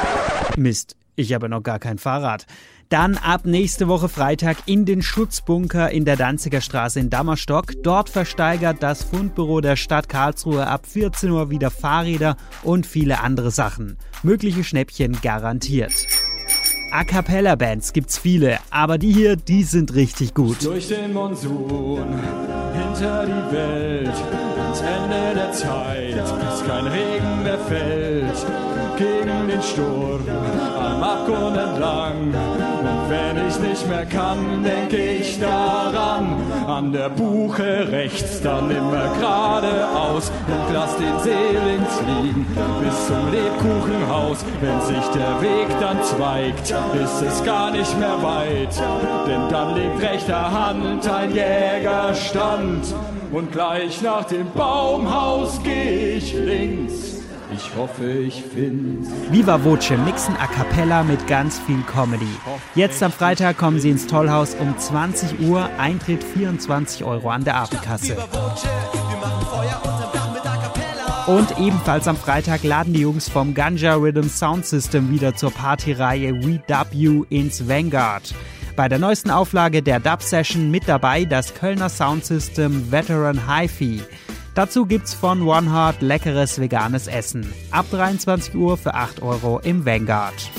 Mist, 0.57 0.97
ich 1.15 1.33
habe 1.35 1.49
noch 1.49 1.63
gar 1.63 1.79
kein 1.79 1.99
Fahrrad. 1.99 2.47
Dann 2.89 3.17
ab 3.17 3.43
nächste 3.45 3.87
Woche 3.87 4.09
Freitag 4.09 4.57
in 4.67 4.85
den 4.85 5.03
Schutzbunker 5.03 5.93
in 5.93 6.05
der 6.05 6.17
Danziger 6.17 6.61
Straße 6.61 6.99
in 6.99 7.11
Dammerstock. 7.11 7.75
Dort 7.85 8.11
versteigert 8.11 8.83
das 8.83 9.05
Fundbüro 9.05 9.61
der 9.61 9.77
Stadt 9.77 10.09
Karlsruhe 10.09 10.67
ab 10.67 10.87
14 10.87 11.31
Uhr 11.31 11.51
wieder 11.51 11.71
Fahrräder 11.71 12.37
und 12.65 12.87
viele 12.87 13.21
andere 13.21 13.53
Sachen. 13.53 13.99
Mögliche 14.25 14.65
Schnäppchen 14.65 15.21
garantiert. 15.21 15.93
A 16.99 17.05
cappella 17.05 17.57
Bands 17.57 17.93
gibt's 17.93 18.17
viele, 18.17 18.59
aber 18.71 18.97
die 18.97 19.13
hier, 19.13 19.37
die 19.37 19.65
sind 19.65 19.95
richtig 19.95 20.33
gut. 20.33 20.65
Durch 20.65 20.89
den 20.89 21.13
Monsun, 21.13 22.07
hinter 22.73 23.27
die 23.27 23.55
Welt, 23.55 24.15
ans 24.57 24.81
Ende 24.81 25.35
der 25.35 25.53
Zeit, 25.53 26.15
bis 26.15 26.67
kein 26.67 26.87
Regen 26.87 27.43
mehr 27.43 27.59
fällt, 27.59 28.47
gegen 28.97 29.47
den 29.47 29.61
Sturm, 29.61 30.23
am 30.79 31.03
Abgrund 31.03 31.59
entlang. 31.59 32.33
Wenn 33.09 33.47
ich 33.47 33.59
nicht 33.61 33.89
mehr 33.89 34.05
kann, 34.05 34.65
denke 34.65 34.97
ich 34.97 35.39
daran, 35.39 36.37
an 36.67 36.93
der 36.93 37.09
Buche 37.09 37.87
rechts, 37.91 38.41
dann 38.43 38.69
immer 38.71 39.09
geradeaus 39.19 40.33
und 40.49 40.75
lass 40.75 40.97
den 40.97 41.17
Seeling 41.21 41.87
fliegen 41.87 42.47
bis 42.83 43.07
zum 43.07 43.31
Lebkuchenhaus. 43.31 44.45
Wenn 44.61 44.81
sich 44.81 45.05
der 45.15 45.41
Weg 45.41 45.69
dann 45.81 46.03
zweigt, 46.03 46.75
ist 47.03 47.23
es 47.23 47.45
gar 47.45 47.71
nicht 47.71 47.97
mehr 47.99 48.21
weit, 48.23 48.75
denn 49.27 49.49
dann 49.51 49.77
liegt 49.77 50.03
rechter 50.03 50.51
Hand 50.51 51.09
ein 51.09 51.31
Jägerstand 51.31 52.93
und 53.33 53.53
gleich 53.53 54.03
nach 54.03 54.25
dem 54.25 54.51
Baumhaus 54.53 55.61
geh 55.63 56.17
ich 56.17 56.35
links. 56.35 57.16
Ich 57.57 57.75
hoffe, 57.75 58.05
ich 58.11 58.43
find's. 58.43 59.09
Viva 59.31 59.57
Voce 59.57 59.93
mixen 60.05 60.37
a 60.37 60.47
cappella 60.47 61.03
mit 61.03 61.27
ganz 61.27 61.59
viel 61.61 61.81
Comedy. 61.91 62.29
Jetzt 62.75 63.03
am 63.03 63.11
Freitag 63.11 63.57
kommen 63.57 63.81
sie 63.81 63.89
ins 63.91 64.07
Tollhaus 64.07 64.55
um 64.55 64.77
20 64.77 65.41
Uhr, 65.41 65.71
Eintritt 65.79 66.23
24 66.23 67.05
Euro 67.05 67.31
an 67.31 67.45
der 67.45 67.57
Abendkasse. 67.57 68.17
Und 71.27 71.59
ebenfalls 71.59 72.07
am 72.07 72.17
Freitag 72.17 72.63
laden 72.63 72.93
die 72.93 73.01
Jungs 73.01 73.29
vom 73.29 73.55
Ganja 73.55 73.95
Rhythm 73.95 74.29
Sound 74.29 74.67
System 74.67 75.11
wieder 75.11 75.35
zur 75.35 75.51
Partyreihe 75.51 76.35
We 76.45 76.61
Dub 76.67 76.89
You 76.93 77.25
ins 77.31 77.67
Vanguard. 77.67 78.35
Bei 78.77 78.89
der 78.89 78.99
neuesten 78.99 79.31
Auflage 79.31 79.83
der 79.83 79.99
Dub 80.01 80.21
Session 80.21 80.71
mit 80.71 80.87
dabei 80.87 81.25
das 81.25 81.55
Kölner 81.55 81.89
Sound 81.89 82.27
System 82.27 82.93
Veteran 82.93 83.47
Hi-Fi. 83.47 84.03
Dazu 84.57 84.87
gibt's 84.87 85.13
von 85.13 85.43
One 85.43 85.71
Heart 85.71 86.01
leckeres 86.01 86.59
veganes 86.59 87.09
Essen. 87.09 87.53
Ab 87.73 87.85
23 87.91 88.55
Uhr 88.55 88.79
für 88.79 88.95
8 88.95 89.21
Euro 89.21 89.61
im 89.63 89.85
Vanguard. 89.85 90.51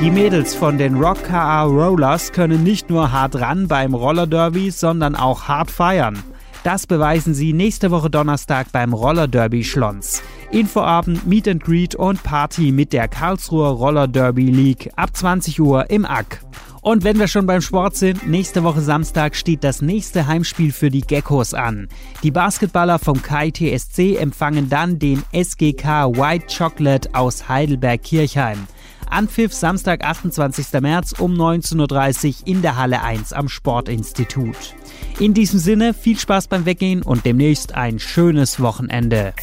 Die 0.00 0.12
Mädels 0.12 0.54
von 0.54 0.78
den 0.78 0.94
Rock 0.94 1.24
KA 1.24 1.64
Rollers 1.64 2.30
können 2.30 2.62
nicht 2.62 2.88
nur 2.88 3.10
hart 3.10 3.34
ran 3.40 3.66
beim 3.66 3.94
Roller 3.94 4.28
Derby, 4.28 4.70
sondern 4.70 5.16
auch 5.16 5.48
hart 5.48 5.72
feiern. 5.72 6.22
Das 6.64 6.86
beweisen 6.86 7.34
sie 7.34 7.52
nächste 7.52 7.90
Woche 7.90 8.10
Donnerstag 8.10 8.72
beim 8.72 8.92
Roller 8.92 9.28
Derby 9.28 9.62
Schlons. 9.62 10.22
Infoabend, 10.50 11.26
Meet 11.26 11.48
and 11.48 11.64
Greet 11.64 11.94
und 11.94 12.22
Party 12.22 12.72
mit 12.72 12.92
der 12.92 13.06
Karlsruher 13.08 13.70
Roller 13.70 14.08
Derby 14.08 14.46
League 14.46 14.90
ab 14.96 15.16
20 15.16 15.60
Uhr 15.60 15.88
im 15.90 16.04
Ack. 16.04 16.40
Und 16.80 17.04
wenn 17.04 17.18
wir 17.18 17.28
schon 17.28 17.46
beim 17.46 17.60
Sport 17.60 17.96
sind, 17.96 18.26
nächste 18.26 18.64
Woche 18.64 18.80
Samstag 18.80 19.36
steht 19.36 19.62
das 19.62 19.82
nächste 19.82 20.26
Heimspiel 20.26 20.72
für 20.72 20.90
die 20.90 21.02
Geckos 21.02 21.52
an. 21.52 21.88
Die 22.22 22.30
Basketballer 22.30 22.98
vom 22.98 23.22
KITSC 23.22 24.16
empfangen 24.16 24.68
dann 24.68 24.98
den 24.98 25.22
SGK 25.32 26.16
White 26.16 26.46
Chocolate 26.56 27.10
aus 27.14 27.48
Heidelberg-Kirchheim. 27.48 28.66
Anpfiff 29.10 29.52
Samstag, 29.52 30.04
28. 30.04 30.80
März 30.80 31.12
um 31.18 31.34
19.30 31.34 32.26
Uhr 32.42 32.46
in 32.46 32.62
der 32.62 32.76
Halle 32.76 33.02
1 33.02 33.32
am 33.32 33.48
Sportinstitut. 33.48 34.74
In 35.18 35.34
diesem 35.34 35.58
Sinne 35.58 35.94
viel 35.94 36.18
Spaß 36.18 36.48
beim 36.48 36.64
Weggehen 36.64 37.02
und 37.02 37.24
demnächst 37.24 37.74
ein 37.74 37.98
schönes 37.98 38.60
Wochenende. 38.60 39.34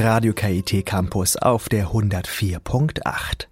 Radio 0.00 0.32
KIT 0.32 0.84
Campus 0.84 1.36
auf 1.36 1.68
der 1.68 1.88
104.8. 1.88 3.46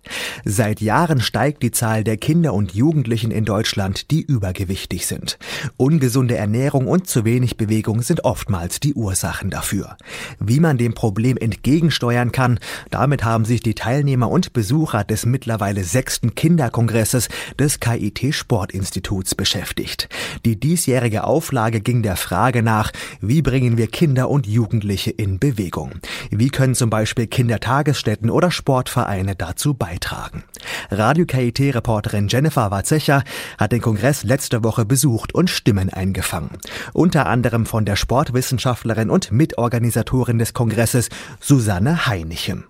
Seit 0.45 0.81
Jahren 0.81 1.21
steigt 1.21 1.63
die 1.63 1.71
Zahl 1.71 2.05
der 2.05 2.17
Kinder 2.17 2.53
und 2.55 2.75
Jugendlichen 2.75 3.31
in 3.31 3.45
Deutschland, 3.45 4.11
die 4.11 4.23
übergewichtig 4.23 5.07
sind. 5.07 5.39
Ungesunde 5.77 6.37
Ernährung 6.37 6.89
und 6.89 7.07
zu 7.07 7.25
wenig 7.25 7.57
Bewegung 7.57 8.03
sind 8.03 8.25
oftmals 8.25 8.81
die 8.81 8.95
Ursachen 8.95 9.51
dafür. 9.51 9.97
Wie 10.41 10.59
man 10.59 10.79
dem 10.79 10.95
Problem 10.95 11.37
entgegensteuern 11.37 12.33
kann, 12.33 12.59
damit 12.91 13.25
haben 13.25 13.45
sich 13.45 13.61
die 13.63 13.75
Teilnehmer 13.75 14.29
und 14.29 14.53
Besucher 14.53 15.05
des 15.05 15.27
mittlerweile 15.27 15.85
sechsten 15.85 16.35
Kinderkongresses 16.35 17.29
des 17.59 17.79
KIT 17.79 18.35
Sportinstituts 18.35 19.35
beschäftigt. 19.35 20.09
Die 20.45 20.59
diesjährige 20.59 21.25
Auflage 21.25 21.81
ging 21.81 22.03
der 22.03 22.17
Frage 22.17 22.63
nach, 22.63 22.91
wie 23.21 23.43
bringen 23.43 23.77
wir 23.77 23.87
Kinder 23.87 24.29
und 24.29 24.47
Jugendliche 24.47 25.11
in 25.11 25.39
Bewegung? 25.39 25.93
Wie 26.35 26.49
können 26.49 26.75
zum 26.75 26.89
Beispiel 26.89 27.27
Kindertagesstätten 27.27 28.31
oder 28.31 28.51
Sportvereine 28.51 29.37
dazu 29.37 29.75
beitragen? 29.75 30.45
Radio 30.91 31.27
KIT-Reporterin 31.27 32.29
Jennifer 32.29 32.71
Warzecher 32.71 33.23
hat 33.59 33.73
den 33.73 33.83
Kongress 33.83 34.23
letzte 34.23 34.65
Woche 34.65 34.87
besucht 34.87 35.35
und 35.35 35.51
Stimmen 35.51 35.91
eingefangen. 35.91 36.57
Unter 36.95 37.27
anderem 37.27 37.67
von 37.67 37.85
der 37.85 37.97
Sportwissenschaftlerin 37.97 39.11
und 39.11 39.31
Mitorganisatorin 39.31 40.39
des 40.39 40.55
Kongresses 40.55 41.11
Susanne 41.39 42.07
Heinichen. 42.07 42.65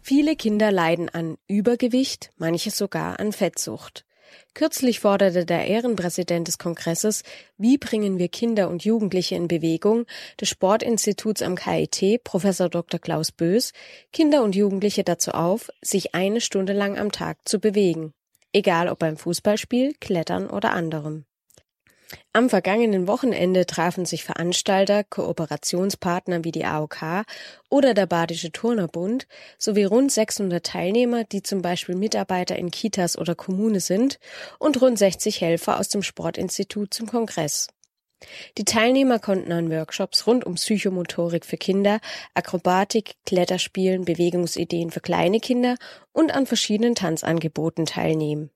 Viele 0.00 0.36
Kinder 0.36 0.70
leiden 0.70 1.08
an 1.08 1.36
Übergewicht, 1.48 2.30
manche 2.38 2.70
sogar 2.70 3.18
an 3.18 3.32
Fettsucht. 3.32 4.04
Kürzlich 4.58 4.98
forderte 4.98 5.46
der 5.46 5.68
Ehrenpräsident 5.68 6.48
des 6.48 6.58
Kongresses 6.58 7.22
Wie 7.58 7.78
bringen 7.78 8.18
wir 8.18 8.26
Kinder 8.26 8.68
und 8.68 8.84
Jugendliche 8.84 9.36
in 9.36 9.46
Bewegung 9.46 10.04
des 10.40 10.48
Sportinstituts 10.48 11.42
am 11.42 11.54
KIT, 11.54 12.24
Professor 12.24 12.68
Dr. 12.68 12.98
Klaus 12.98 13.30
Bös, 13.30 13.72
Kinder 14.12 14.42
und 14.42 14.56
Jugendliche 14.56 15.04
dazu 15.04 15.30
auf, 15.30 15.70
sich 15.80 16.16
eine 16.16 16.40
Stunde 16.40 16.72
lang 16.72 16.98
am 16.98 17.12
Tag 17.12 17.48
zu 17.48 17.60
bewegen. 17.60 18.14
Egal 18.52 18.88
ob 18.88 18.98
beim 18.98 19.16
Fußballspiel, 19.16 19.94
Klettern 20.00 20.50
oder 20.50 20.72
anderem. 20.72 21.24
Am 22.32 22.48
vergangenen 22.48 23.06
Wochenende 23.06 23.66
trafen 23.66 24.06
sich 24.06 24.24
Veranstalter, 24.24 25.04
Kooperationspartner 25.04 26.42
wie 26.44 26.52
die 26.52 26.64
AOK 26.64 27.24
oder 27.68 27.92
der 27.92 28.06
Badische 28.06 28.50
Turnerbund 28.50 29.26
sowie 29.58 29.84
rund 29.84 30.10
600 30.10 30.64
Teilnehmer, 30.64 31.24
die 31.24 31.42
zum 31.42 31.60
Beispiel 31.60 31.96
Mitarbeiter 31.96 32.56
in 32.56 32.70
Kitas 32.70 33.18
oder 33.18 33.34
Kommune 33.34 33.80
sind, 33.80 34.18
und 34.58 34.80
rund 34.80 34.98
60 34.98 35.40
Helfer 35.42 35.78
aus 35.78 35.88
dem 35.88 36.02
Sportinstitut 36.02 36.94
zum 36.94 37.06
Kongress. 37.06 37.68
Die 38.56 38.64
Teilnehmer 38.64 39.18
konnten 39.18 39.52
an 39.52 39.70
Workshops 39.70 40.26
rund 40.26 40.44
um 40.44 40.54
Psychomotorik 40.54 41.44
für 41.44 41.56
Kinder, 41.56 42.00
Akrobatik, 42.34 43.14
Kletterspielen, 43.26 44.04
Bewegungsideen 44.04 44.90
für 44.90 45.00
kleine 45.00 45.40
Kinder 45.40 45.76
und 46.12 46.34
an 46.34 46.46
verschiedenen 46.46 46.94
Tanzangeboten 46.94 47.86
teilnehmen. 47.86 48.50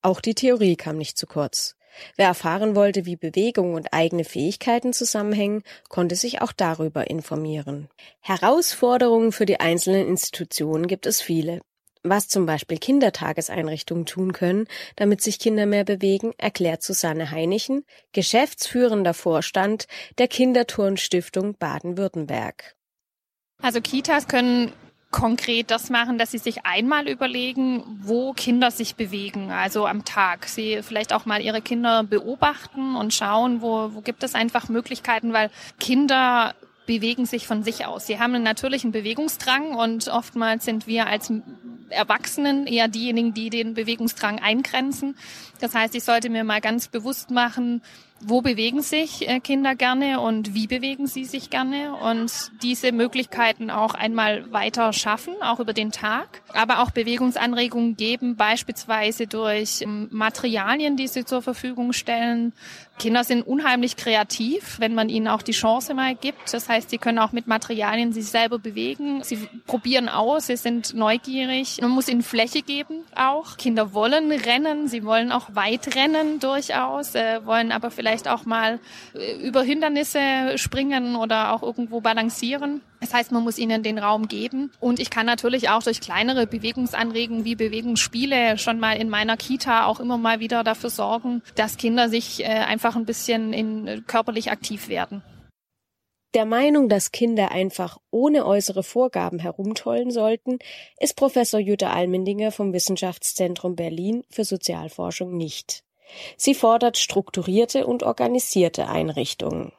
Auch 0.00 0.20
die 0.20 0.34
Theorie 0.34 0.76
kam 0.76 0.96
nicht 0.96 1.18
zu 1.18 1.26
kurz. 1.26 1.77
Wer 2.16 2.26
erfahren 2.26 2.74
wollte, 2.74 3.06
wie 3.06 3.16
Bewegung 3.16 3.74
und 3.74 3.92
eigene 3.92 4.24
Fähigkeiten 4.24 4.92
zusammenhängen, 4.92 5.62
konnte 5.88 6.16
sich 6.16 6.42
auch 6.42 6.52
darüber 6.52 7.10
informieren. 7.10 7.88
Herausforderungen 8.20 9.32
für 9.32 9.46
die 9.46 9.60
einzelnen 9.60 10.06
Institutionen 10.06 10.86
gibt 10.86 11.06
es 11.06 11.20
viele. 11.20 11.60
Was 12.04 12.28
zum 12.28 12.46
Beispiel 12.46 12.78
Kindertageseinrichtungen 12.78 14.06
tun 14.06 14.32
können, 14.32 14.66
damit 14.96 15.20
sich 15.20 15.38
Kinder 15.38 15.66
mehr 15.66 15.84
bewegen, 15.84 16.32
erklärt 16.38 16.82
Susanne 16.82 17.30
Heinichen, 17.30 17.84
geschäftsführender 18.12 19.14
Vorstand 19.14 19.86
der 20.18 20.28
Kinderturnstiftung 20.28 21.56
Baden-Württemberg. 21.58 22.76
Also 23.60 23.80
Kitas 23.80 24.28
können 24.28 24.72
konkret 25.10 25.70
das 25.70 25.88
machen, 25.88 26.18
dass 26.18 26.32
sie 26.32 26.38
sich 26.38 26.66
einmal 26.66 27.08
überlegen, 27.08 27.82
wo 28.02 28.32
Kinder 28.34 28.70
sich 28.70 28.94
bewegen, 28.94 29.50
also 29.50 29.86
am 29.86 30.04
Tag. 30.04 30.46
Sie 30.46 30.82
vielleicht 30.82 31.12
auch 31.12 31.24
mal 31.24 31.40
ihre 31.40 31.62
Kinder 31.62 32.04
beobachten 32.04 32.94
und 32.94 33.14
schauen, 33.14 33.62
wo, 33.62 33.94
wo 33.94 34.00
gibt 34.02 34.22
es 34.22 34.34
einfach 34.34 34.68
Möglichkeiten, 34.68 35.32
weil 35.32 35.50
Kinder 35.80 36.54
bewegen 36.86 37.26
sich 37.26 37.46
von 37.46 37.62
sich 37.62 37.86
aus. 37.86 38.06
Sie 38.06 38.18
haben 38.18 38.34
einen 38.34 38.44
natürlichen 38.44 38.92
Bewegungsdrang 38.92 39.74
und 39.74 40.08
oftmals 40.08 40.64
sind 40.64 40.86
wir 40.86 41.06
als 41.06 41.32
Erwachsenen 41.90 42.66
eher 42.66 42.88
diejenigen, 42.88 43.34
die 43.34 43.50
den 43.50 43.74
Bewegungsdrang 43.74 44.40
eingrenzen. 44.40 45.16
Das 45.60 45.74
heißt, 45.74 45.94
ich 45.94 46.04
sollte 46.04 46.30
mir 46.30 46.44
mal 46.44 46.60
ganz 46.60 46.88
bewusst 46.88 47.30
machen, 47.30 47.82
wo 48.20 48.40
bewegen 48.40 48.82
sich 48.82 49.28
äh, 49.28 49.40
Kinder 49.40 49.74
gerne 49.74 50.20
und 50.20 50.54
wie 50.54 50.66
bewegen 50.66 51.06
sie 51.06 51.24
sich 51.24 51.50
gerne 51.50 51.94
und 51.94 52.50
diese 52.62 52.92
Möglichkeiten 52.92 53.70
auch 53.70 53.94
einmal 53.94 54.50
weiter 54.52 54.92
schaffen, 54.92 55.34
auch 55.40 55.60
über 55.60 55.72
den 55.72 55.92
Tag, 55.92 56.42
aber 56.52 56.80
auch 56.82 56.90
Bewegungsanregungen 56.90 57.96
geben, 57.96 58.36
beispielsweise 58.36 59.26
durch 59.26 59.82
ähm, 59.82 60.08
Materialien, 60.10 60.96
die 60.96 61.08
sie 61.08 61.24
zur 61.24 61.42
Verfügung 61.42 61.92
stellen. 61.92 62.52
Kinder 62.98 63.24
sind 63.24 63.42
unheimlich 63.42 63.96
kreativ, 63.96 64.78
wenn 64.80 64.94
man 64.94 65.08
ihnen 65.08 65.28
auch 65.28 65.42
die 65.42 65.52
Chance 65.52 65.94
mal 65.94 66.14
gibt. 66.14 66.52
Das 66.52 66.68
heißt, 66.68 66.90
sie 66.90 66.98
können 66.98 67.18
auch 67.18 67.32
mit 67.32 67.46
Materialien 67.46 68.12
sich 68.12 68.26
selber 68.26 68.58
bewegen. 68.58 69.22
Sie 69.22 69.48
probieren 69.66 70.08
aus, 70.08 70.46
sie 70.46 70.56
sind 70.56 70.94
neugierig. 70.94 71.78
Man 71.80 71.90
muss 71.90 72.08
ihnen 72.08 72.22
Fläche 72.22 72.62
geben 72.62 73.04
auch. 73.14 73.56
Kinder 73.56 73.94
wollen 73.94 74.30
rennen, 74.32 74.88
sie 74.88 75.04
wollen 75.04 75.32
auch 75.32 75.54
weit 75.54 75.94
rennen 75.94 76.40
durchaus, 76.40 77.14
äh, 77.14 77.44
wollen 77.44 77.72
aber 77.72 77.90
vielleicht 77.90 78.28
auch 78.28 78.44
mal 78.44 78.80
äh, 79.14 79.46
über 79.46 79.62
Hindernisse 79.62 80.56
springen 80.56 81.16
oder 81.16 81.52
auch 81.52 81.62
irgendwo 81.62 82.00
balancieren. 82.00 82.80
Das 83.00 83.14
heißt, 83.14 83.32
man 83.32 83.44
muss 83.44 83.58
ihnen 83.58 83.82
den 83.82 83.98
Raum 83.98 84.28
geben. 84.28 84.72
Und 84.80 84.98
ich 85.00 85.10
kann 85.10 85.26
natürlich 85.26 85.68
auch 85.68 85.82
durch 85.82 86.00
kleinere 86.00 86.46
Bewegungsanregungen 86.46 87.44
wie 87.44 87.54
Bewegungsspiele 87.54 88.58
schon 88.58 88.80
mal 88.80 88.94
in 88.94 89.08
meiner 89.08 89.36
Kita 89.36 89.86
auch 89.86 90.00
immer 90.00 90.18
mal 90.18 90.40
wieder 90.40 90.64
dafür 90.64 90.90
sorgen, 90.90 91.42
dass 91.54 91.76
Kinder 91.76 92.08
sich 92.08 92.44
äh, 92.44 92.48
einfach 92.48 92.96
ein 92.96 93.06
bisschen 93.06 93.52
in, 93.52 93.86
äh, 93.86 94.00
körperlich 94.06 94.50
aktiv 94.50 94.88
werden. 94.88 95.22
Der 96.34 96.44
Meinung, 96.44 96.90
dass 96.90 97.10
Kinder 97.10 97.52
einfach 97.52 97.96
ohne 98.10 98.44
äußere 98.44 98.82
Vorgaben 98.82 99.38
herumtollen 99.38 100.10
sollten, 100.10 100.58
ist 101.00 101.16
Professor 101.16 101.58
Jutta 101.58 101.90
Almendinger 101.90 102.52
vom 102.52 102.74
Wissenschaftszentrum 102.74 103.76
Berlin 103.76 104.24
für 104.28 104.44
Sozialforschung 104.44 105.34
nicht. 105.36 105.84
Sie 106.36 106.54
fordert 106.54 106.98
strukturierte 106.98 107.86
und 107.86 108.02
organisierte 108.02 108.88
Einrichtungen. 108.88 109.72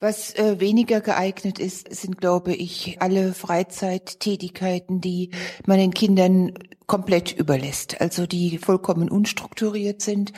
Was 0.00 0.34
äh, 0.36 0.60
weniger 0.60 1.00
geeignet 1.00 1.58
ist, 1.58 1.92
sind, 1.94 2.18
glaube 2.18 2.54
ich, 2.54 3.00
alle 3.00 3.34
Freizeittätigkeiten, 3.34 5.00
die 5.00 5.30
man 5.66 5.78
den 5.78 5.92
Kindern 5.92 6.52
komplett 6.86 7.32
überlässt, 7.32 8.00
also 8.00 8.26
die 8.26 8.58
vollkommen 8.58 9.10
unstrukturiert 9.10 10.00
sind 10.00 10.32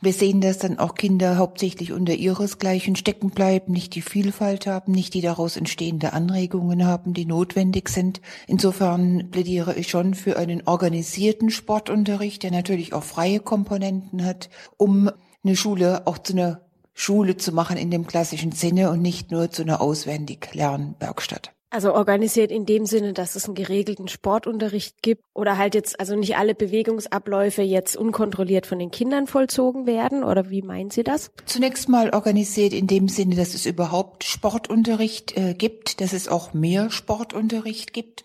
wir 0.00 0.12
sehen, 0.12 0.40
dass 0.40 0.58
dann 0.58 0.78
auch 0.78 0.94
Kinder 0.94 1.38
hauptsächlich 1.38 1.92
unter 1.92 2.14
ihresgleichen 2.14 2.94
stecken 2.94 3.30
bleiben, 3.30 3.72
nicht 3.72 3.96
die 3.96 4.02
Vielfalt 4.02 4.66
haben, 4.66 4.92
nicht 4.92 5.12
die 5.14 5.20
daraus 5.20 5.56
entstehende 5.56 6.12
Anregungen 6.12 6.86
haben, 6.86 7.14
die 7.14 7.26
notwendig 7.26 7.88
sind. 7.88 8.20
Insofern 8.46 9.30
plädiere 9.32 9.74
ich 9.74 9.88
schon 9.88 10.14
für 10.14 10.36
einen 10.36 10.62
organisierten 10.66 11.50
Sportunterricht, 11.50 12.44
der 12.44 12.52
natürlich 12.52 12.92
auch 12.92 13.02
freie 13.02 13.40
Komponenten 13.40 14.24
hat, 14.24 14.50
um 14.76 15.10
eine 15.44 15.56
Schule 15.56 16.06
auch 16.06 16.18
zu 16.18 16.34
einer 16.34 16.60
Schule 16.98 17.36
zu 17.36 17.52
machen 17.52 17.76
in 17.76 17.92
dem 17.92 18.08
klassischen 18.08 18.50
Sinne 18.50 18.90
und 18.90 19.00
nicht 19.00 19.30
nur 19.30 19.52
zu 19.52 19.62
einer 19.62 19.80
auswendig 19.80 20.52
Lernwerkstatt. 20.52 21.52
Also 21.70 21.94
organisiert 21.94 22.50
in 22.50 22.66
dem 22.66 22.86
Sinne, 22.86 23.12
dass 23.12 23.36
es 23.36 23.44
einen 23.44 23.54
geregelten 23.54 24.08
Sportunterricht 24.08 25.00
gibt 25.00 25.22
oder 25.32 25.58
halt 25.58 25.74
jetzt, 25.74 26.00
also 26.00 26.16
nicht 26.16 26.36
alle 26.36 26.54
Bewegungsabläufe 26.54 27.62
jetzt 27.62 27.94
unkontrolliert 27.94 28.66
von 28.66 28.78
den 28.80 28.90
Kindern 28.90 29.26
vollzogen 29.26 29.86
werden 29.86 30.24
oder 30.24 30.50
wie 30.50 30.62
meinen 30.62 30.90
Sie 30.90 31.04
das? 31.04 31.30
Zunächst 31.44 31.88
mal 31.88 32.10
organisiert 32.10 32.72
in 32.72 32.86
dem 32.86 33.08
Sinne, 33.08 33.36
dass 33.36 33.54
es 33.54 33.64
überhaupt 33.64 34.24
Sportunterricht 34.24 35.36
äh, 35.36 35.54
gibt, 35.54 36.00
dass 36.00 36.12
es 36.12 36.26
auch 36.26 36.52
mehr 36.52 36.90
Sportunterricht 36.90 37.92
gibt 37.92 38.24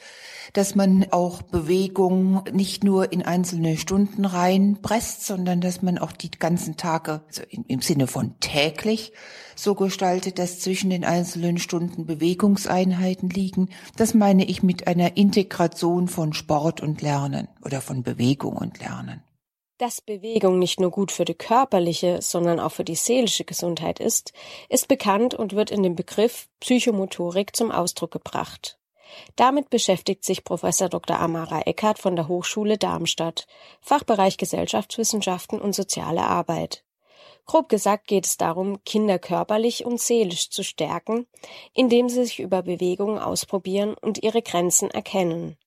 dass 0.53 0.75
man 0.75 1.07
auch 1.11 1.41
Bewegung 1.41 2.43
nicht 2.51 2.83
nur 2.83 3.11
in 3.11 3.23
einzelne 3.23 3.75
Stunden 3.77 4.23
reinpresst, 4.23 5.25
sondern 5.25 5.61
dass 5.61 5.81
man 5.81 5.97
auch 5.97 6.11
die 6.11 6.31
ganzen 6.31 6.77
Tage, 6.77 7.21
also 7.27 7.41
im 7.49 7.81
Sinne 7.81 8.07
von 8.07 8.39
täglich, 8.39 9.13
so 9.55 9.75
gestaltet, 9.75 10.39
dass 10.39 10.59
zwischen 10.59 10.91
den 10.91 11.03
einzelnen 11.03 11.57
Stunden 11.57 12.05
Bewegungseinheiten 12.05 13.29
liegen. 13.29 13.69
Das 13.97 14.13
meine 14.13 14.45
ich 14.45 14.63
mit 14.63 14.87
einer 14.87 15.17
Integration 15.17 16.07
von 16.07 16.33
Sport 16.33 16.81
und 16.81 17.01
Lernen 17.01 17.47
oder 17.63 17.81
von 17.81 18.03
Bewegung 18.03 18.55
und 18.55 18.79
Lernen. 18.79 19.23
Dass 19.79 20.01
Bewegung 20.01 20.59
nicht 20.59 20.79
nur 20.79 20.91
gut 20.91 21.11
für 21.11 21.25
die 21.25 21.33
körperliche, 21.33 22.21
sondern 22.21 22.59
auch 22.59 22.71
für 22.71 22.83
die 22.83 22.95
seelische 22.95 23.43
Gesundheit 23.43 23.99
ist, 23.99 24.31
ist 24.69 24.87
bekannt 24.87 25.33
und 25.33 25.53
wird 25.53 25.71
in 25.71 25.81
dem 25.81 25.95
Begriff 25.95 26.47
Psychomotorik 26.59 27.55
zum 27.55 27.71
Ausdruck 27.71 28.11
gebracht. 28.11 28.77
Damit 29.35 29.69
beschäftigt 29.69 30.23
sich 30.23 30.43
Professor 30.43 30.89
Dr. 30.89 31.19
Amara 31.19 31.61
Eckert 31.61 31.99
von 31.99 32.15
der 32.15 32.27
Hochschule 32.27 32.77
Darmstadt, 32.77 33.47
Fachbereich 33.81 34.37
Gesellschaftswissenschaften 34.37 35.59
und 35.59 35.73
soziale 35.73 36.23
Arbeit. 36.23 36.83
Grob 37.45 37.67
gesagt 37.67 38.07
geht 38.07 38.25
es 38.25 38.37
darum, 38.37 38.83
Kinder 38.85 39.19
körperlich 39.19 39.85
und 39.85 39.99
seelisch 39.99 40.49
zu 40.49 40.63
stärken, 40.63 41.27
indem 41.73 42.07
sie 42.07 42.23
sich 42.23 42.39
über 42.39 42.61
Bewegungen 42.61 43.19
ausprobieren 43.19 43.95
und 43.99 44.23
ihre 44.23 44.41
Grenzen 44.41 44.89
erkennen. 44.89 45.57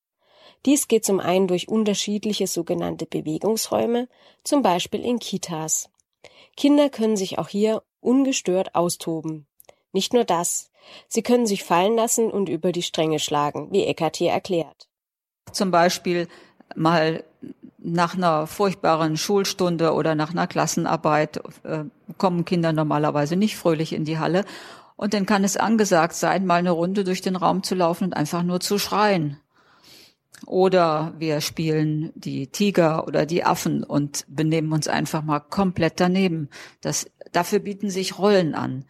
Dies 0.64 0.88
geht 0.88 1.04
zum 1.04 1.20
einen 1.20 1.46
durch 1.46 1.68
unterschiedliche 1.68 2.46
sogenannte 2.46 3.06
Bewegungsräume, 3.06 4.08
zum 4.42 4.62
Beispiel 4.62 5.04
in 5.04 5.18
Kitas. 5.18 5.90
Kinder 6.56 6.88
können 6.88 7.16
sich 7.16 7.38
auch 7.38 7.48
hier 7.48 7.82
ungestört 8.00 8.74
austoben. 8.74 9.46
Nicht 9.92 10.12
nur 10.12 10.24
das, 10.24 10.70
sie 11.08 11.22
können 11.22 11.46
sich 11.46 11.64
fallen 11.64 11.96
lassen 11.96 12.30
und 12.30 12.48
über 12.48 12.72
die 12.72 12.82
Stränge 12.82 13.18
schlagen, 13.18 13.68
wie 13.72 13.84
Eckart 13.84 14.16
hier 14.16 14.32
erklärt. 14.32 14.88
Zum 15.52 15.70
Beispiel 15.70 16.28
mal 16.74 17.24
nach 17.78 18.14
einer 18.14 18.46
furchtbaren 18.46 19.16
Schulstunde 19.16 19.92
oder 19.92 20.14
nach 20.14 20.30
einer 20.30 20.46
Klassenarbeit 20.46 21.40
äh, 21.62 21.84
kommen 22.18 22.44
Kinder 22.44 22.72
normalerweise 22.72 23.36
nicht 23.36 23.56
fröhlich 23.56 23.92
in 23.92 24.04
die 24.04 24.18
Halle. 24.18 24.44
Und 24.96 25.14
dann 25.14 25.26
kann 25.26 25.44
es 25.44 25.56
angesagt 25.56 26.14
sein, 26.14 26.46
mal 26.46 26.56
eine 26.56 26.70
Runde 26.70 27.04
durch 27.04 27.20
den 27.20 27.36
Raum 27.36 27.62
zu 27.62 27.74
laufen 27.74 28.04
und 28.04 28.14
einfach 28.14 28.42
nur 28.42 28.60
zu 28.60 28.78
schreien. 28.78 29.38
Oder 30.46 31.14
wir 31.18 31.40
spielen 31.40 32.12
die 32.14 32.48
Tiger 32.48 33.06
oder 33.06 33.24
die 33.24 33.44
Affen 33.44 33.84
und 33.84 34.24
benehmen 34.28 34.72
uns 34.72 34.88
einfach 34.88 35.22
mal 35.22 35.40
komplett 35.40 36.00
daneben. 36.00 36.50
Das, 36.80 37.10
dafür 37.32 37.58
bieten 37.60 37.90
sich 37.90 38.18
Rollen 38.18 38.54
an. 38.54 38.84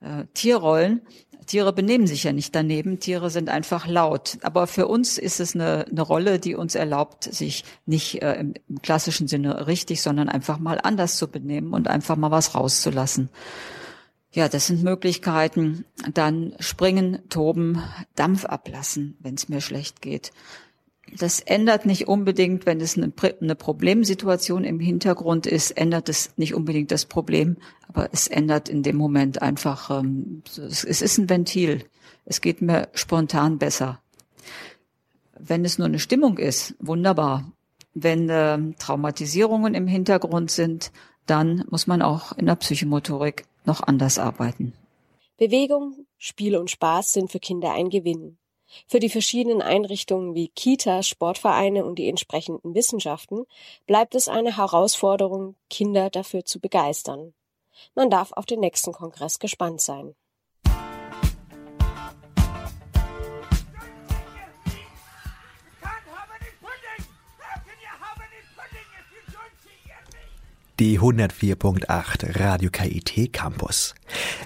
Äh, 0.00 0.24
Tierrollen. 0.34 1.02
Tiere 1.46 1.72
benehmen 1.72 2.06
sich 2.06 2.24
ja 2.24 2.32
nicht 2.32 2.54
daneben. 2.54 3.00
Tiere 3.00 3.30
sind 3.30 3.48
einfach 3.48 3.86
laut. 3.86 4.38
Aber 4.42 4.66
für 4.66 4.86
uns 4.86 5.18
ist 5.18 5.40
es 5.40 5.54
eine, 5.54 5.86
eine 5.90 6.02
Rolle, 6.02 6.38
die 6.38 6.54
uns 6.54 6.74
erlaubt, 6.74 7.24
sich 7.24 7.64
nicht 7.86 8.22
äh, 8.22 8.34
im, 8.34 8.54
im 8.68 8.82
klassischen 8.82 9.28
Sinne 9.28 9.66
richtig, 9.66 10.02
sondern 10.02 10.28
einfach 10.28 10.58
mal 10.58 10.78
anders 10.82 11.16
zu 11.16 11.26
benehmen 11.28 11.72
und 11.72 11.88
einfach 11.88 12.16
mal 12.16 12.30
was 12.30 12.54
rauszulassen. 12.54 13.30
Ja, 14.30 14.48
das 14.48 14.66
sind 14.66 14.82
Möglichkeiten. 14.82 15.84
Dann 16.12 16.54
springen, 16.60 17.20
toben, 17.30 17.82
Dampf 18.14 18.44
ablassen, 18.44 19.16
wenn 19.20 19.34
es 19.34 19.48
mir 19.48 19.62
schlecht 19.62 20.02
geht. 20.02 20.32
Das 21.16 21.40
ändert 21.40 21.86
nicht 21.86 22.08
unbedingt, 22.08 22.66
wenn 22.66 22.80
es 22.80 22.96
eine, 22.96 23.12
eine, 23.40 23.54
Problemsituation 23.54 24.64
im 24.64 24.80
Hintergrund 24.80 25.46
ist, 25.46 25.70
ändert 25.72 26.08
es 26.08 26.32
nicht 26.36 26.54
unbedingt 26.54 26.90
das 26.90 27.06
Problem, 27.06 27.56
aber 27.88 28.08
es 28.12 28.26
ändert 28.26 28.68
in 28.68 28.82
dem 28.82 28.96
Moment 28.96 29.40
einfach, 29.40 29.90
ähm, 29.90 30.42
es, 30.56 30.84
ist 30.84 31.18
ein 31.18 31.30
Ventil. 31.30 31.84
Es 32.24 32.40
geht 32.40 32.60
mir 32.60 32.88
spontan 32.92 33.58
besser. 33.58 34.00
Wenn 35.38 35.64
es 35.64 35.78
nur 35.78 35.86
eine 35.86 35.98
Stimmung 35.98 36.38
ist, 36.38 36.74
wunderbar. 36.78 37.50
Wenn 37.94 38.28
äh, 38.28 38.58
Traumatisierungen 38.78 39.74
im 39.74 39.86
Hintergrund 39.86 40.50
sind, 40.50 40.92
dann 41.26 41.64
muss 41.70 41.86
man 41.86 42.02
auch 42.02 42.32
in 42.32 42.46
der 42.46 42.56
Psychomotorik 42.56 43.44
noch 43.64 43.82
anders 43.82 44.18
arbeiten. 44.18 44.72
Bewegung, 45.36 46.06
Spiel 46.16 46.56
und 46.56 46.70
Spaß 46.70 47.12
sind 47.12 47.30
für 47.30 47.38
Kinder 47.38 47.72
ein 47.72 47.90
Gewinn. 47.90 48.38
Für 48.86 49.00
die 49.00 49.08
verschiedenen 49.08 49.62
Einrichtungen 49.62 50.34
wie 50.34 50.48
Kita, 50.48 51.02
Sportvereine 51.02 51.84
und 51.84 51.98
die 51.98 52.08
entsprechenden 52.08 52.74
Wissenschaften 52.74 53.46
bleibt 53.86 54.14
es 54.14 54.28
eine 54.28 54.56
Herausforderung, 54.56 55.56
Kinder 55.70 56.10
dafür 56.10 56.44
zu 56.44 56.60
begeistern. 56.60 57.34
Man 57.94 58.10
darf 58.10 58.32
auf 58.32 58.46
den 58.46 58.60
nächsten 58.60 58.92
Kongress 58.92 59.38
gespannt 59.38 59.80
sein. 59.80 60.14
Die 70.80 71.00
104.8 71.00 72.38
Radio 72.38 72.70
KIT 72.70 73.32
Campus. 73.32 73.96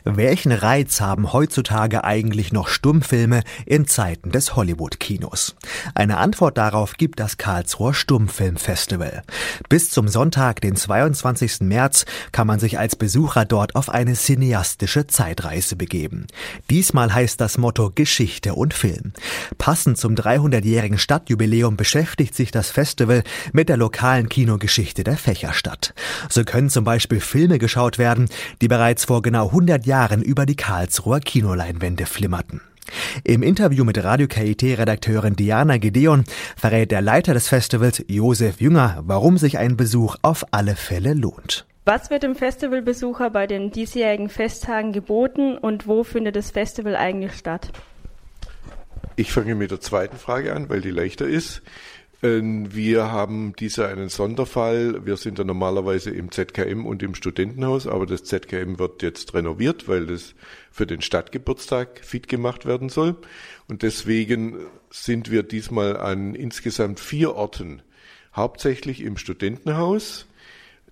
Welchen 0.04 0.50
Reiz 0.50 1.00
haben 1.02 1.34
heutzutage 1.34 2.04
eigentlich 2.04 2.54
noch 2.54 2.68
Stummfilme 2.68 3.42
in 3.66 3.86
Zeiten 3.86 4.32
des 4.32 4.56
Hollywood-Kinos? 4.56 5.56
Eine 5.94 6.16
Antwort 6.16 6.56
darauf 6.56 6.94
gibt 6.94 7.20
das 7.20 7.36
Karlsruher 7.36 7.92
Stummfilmfestival. 7.92 9.22
Bis 9.68 9.90
zum 9.90 10.08
Sonntag, 10.08 10.62
den 10.62 10.74
22. 10.74 11.60
März, 11.60 12.06
kann 12.32 12.46
man 12.46 12.58
sich 12.58 12.78
als 12.78 12.96
Besucher 12.96 13.44
dort 13.44 13.76
auf 13.76 13.90
eine 13.90 14.14
cineastische 14.14 15.06
Zeitreise 15.06 15.76
begeben. 15.76 16.26
Diesmal 16.70 17.12
heißt 17.12 17.40
das 17.42 17.58
Motto 17.58 17.92
Geschichte 17.94 18.54
und 18.54 18.72
Film. 18.72 19.12
Passend 19.58 19.98
zum 19.98 20.14
300-jährigen 20.14 20.98
Stadtjubiläum 20.98 21.76
beschäftigt 21.76 22.34
sich 22.34 22.50
das 22.50 22.70
Festival 22.70 23.22
mit 23.52 23.68
der 23.68 23.76
lokalen 23.76 24.30
Kinogeschichte 24.30 25.04
der 25.04 25.18
Fächerstadt. 25.18 25.94
So 26.28 26.44
können 26.44 26.70
zum 26.70 26.84
Beispiel 26.84 27.20
Filme 27.20 27.58
geschaut 27.58 27.98
werden, 27.98 28.28
die 28.60 28.68
bereits 28.68 29.04
vor 29.04 29.22
genau 29.22 29.46
100 29.46 29.86
Jahren 29.86 30.22
über 30.22 30.46
die 30.46 30.56
Karlsruher 30.56 31.20
Kinoleinwände 31.20 32.06
flimmerten. 32.06 32.60
Im 33.24 33.42
Interview 33.42 33.84
mit 33.84 34.02
Radio 34.02 34.26
KIT-Redakteurin 34.26 35.36
Diana 35.36 35.78
Gedeon 35.78 36.24
verrät 36.56 36.90
der 36.90 37.00
Leiter 37.00 37.34
des 37.34 37.48
Festivals 37.48 38.04
Josef 38.08 38.60
Jünger, 38.60 39.02
warum 39.06 39.38
sich 39.38 39.58
ein 39.58 39.76
Besuch 39.76 40.16
auf 40.22 40.44
alle 40.50 40.76
Fälle 40.76 41.14
lohnt. 41.14 41.66
Was 41.84 42.10
wird 42.10 42.22
dem 42.22 42.36
Festivalbesucher 42.36 43.30
bei 43.30 43.46
den 43.46 43.72
diesjährigen 43.72 44.28
Festtagen 44.28 44.92
geboten 44.92 45.56
und 45.58 45.88
wo 45.88 46.04
findet 46.04 46.36
das 46.36 46.52
Festival 46.52 46.94
eigentlich 46.94 47.32
statt? 47.32 47.72
Ich 49.16 49.32
fange 49.32 49.54
mit 49.54 49.70
der 49.70 49.80
zweiten 49.80 50.16
Frage 50.16 50.54
an, 50.54 50.68
weil 50.68 50.80
die 50.80 50.90
leichter 50.90 51.26
ist. 51.26 51.62
Ähm, 52.22 52.72
wir 52.72 53.10
haben 53.10 53.54
dieser 53.56 53.88
einen 53.88 54.08
Sonderfall. 54.08 55.04
Wir 55.04 55.16
sind 55.16 55.38
ja 55.38 55.44
normalerweise 55.44 56.10
im 56.10 56.30
ZKM 56.30 56.86
und 56.86 57.02
im 57.02 57.14
Studentenhaus, 57.14 57.86
aber 57.88 58.06
das 58.06 58.22
ZKM 58.24 58.78
wird 58.78 59.02
jetzt 59.02 59.34
renoviert, 59.34 59.88
weil 59.88 60.06
das 60.06 60.34
für 60.70 60.86
den 60.86 61.02
Stadtgeburtstag 61.02 62.00
fit 62.04 62.28
gemacht 62.28 62.64
werden 62.64 62.88
soll. 62.88 63.16
Und 63.68 63.82
deswegen 63.82 64.58
sind 64.90 65.30
wir 65.30 65.42
diesmal 65.42 65.96
an 65.96 66.34
insgesamt 66.34 67.00
vier 67.00 67.34
Orten. 67.34 67.82
Hauptsächlich 68.34 69.02
im 69.02 69.16
Studentenhaus, 69.16 70.26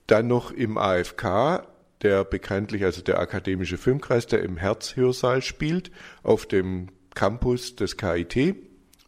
dann 0.08 0.26
noch 0.26 0.50
im 0.50 0.78
AFK, 0.78 1.66
der 2.02 2.24
bekanntlich, 2.24 2.84
also 2.84 3.02
der 3.02 3.20
Akademische 3.20 3.78
Filmkreis, 3.78 4.26
der 4.26 4.42
im 4.42 4.56
Herzhörsaal 4.56 5.42
spielt, 5.42 5.92
auf 6.22 6.46
dem 6.46 6.88
Campus 7.14 7.76
des 7.76 7.96
KIT 7.96 8.56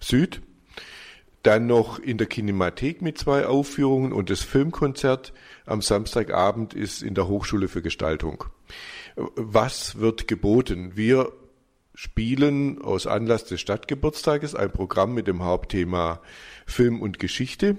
Süd 0.00 0.42
dann 1.42 1.66
noch 1.66 1.98
in 1.98 2.18
der 2.18 2.26
Kinemathek 2.26 3.02
mit 3.02 3.18
zwei 3.18 3.46
Aufführungen 3.46 4.12
und 4.12 4.30
das 4.30 4.40
Filmkonzert 4.40 5.32
am 5.66 5.82
Samstagabend 5.82 6.74
ist 6.74 7.02
in 7.02 7.14
der 7.14 7.28
Hochschule 7.28 7.68
für 7.68 7.82
Gestaltung. 7.82 8.44
Was 9.16 9.98
wird 9.98 10.28
geboten? 10.28 10.92
Wir 10.94 11.32
spielen 11.94 12.80
aus 12.80 13.06
Anlass 13.06 13.44
des 13.44 13.60
Stadtgeburtstages 13.60 14.54
ein 14.54 14.72
Programm 14.72 15.14
mit 15.14 15.26
dem 15.26 15.42
Hauptthema 15.42 16.22
Film 16.66 17.02
und 17.02 17.18
Geschichte. 17.18 17.76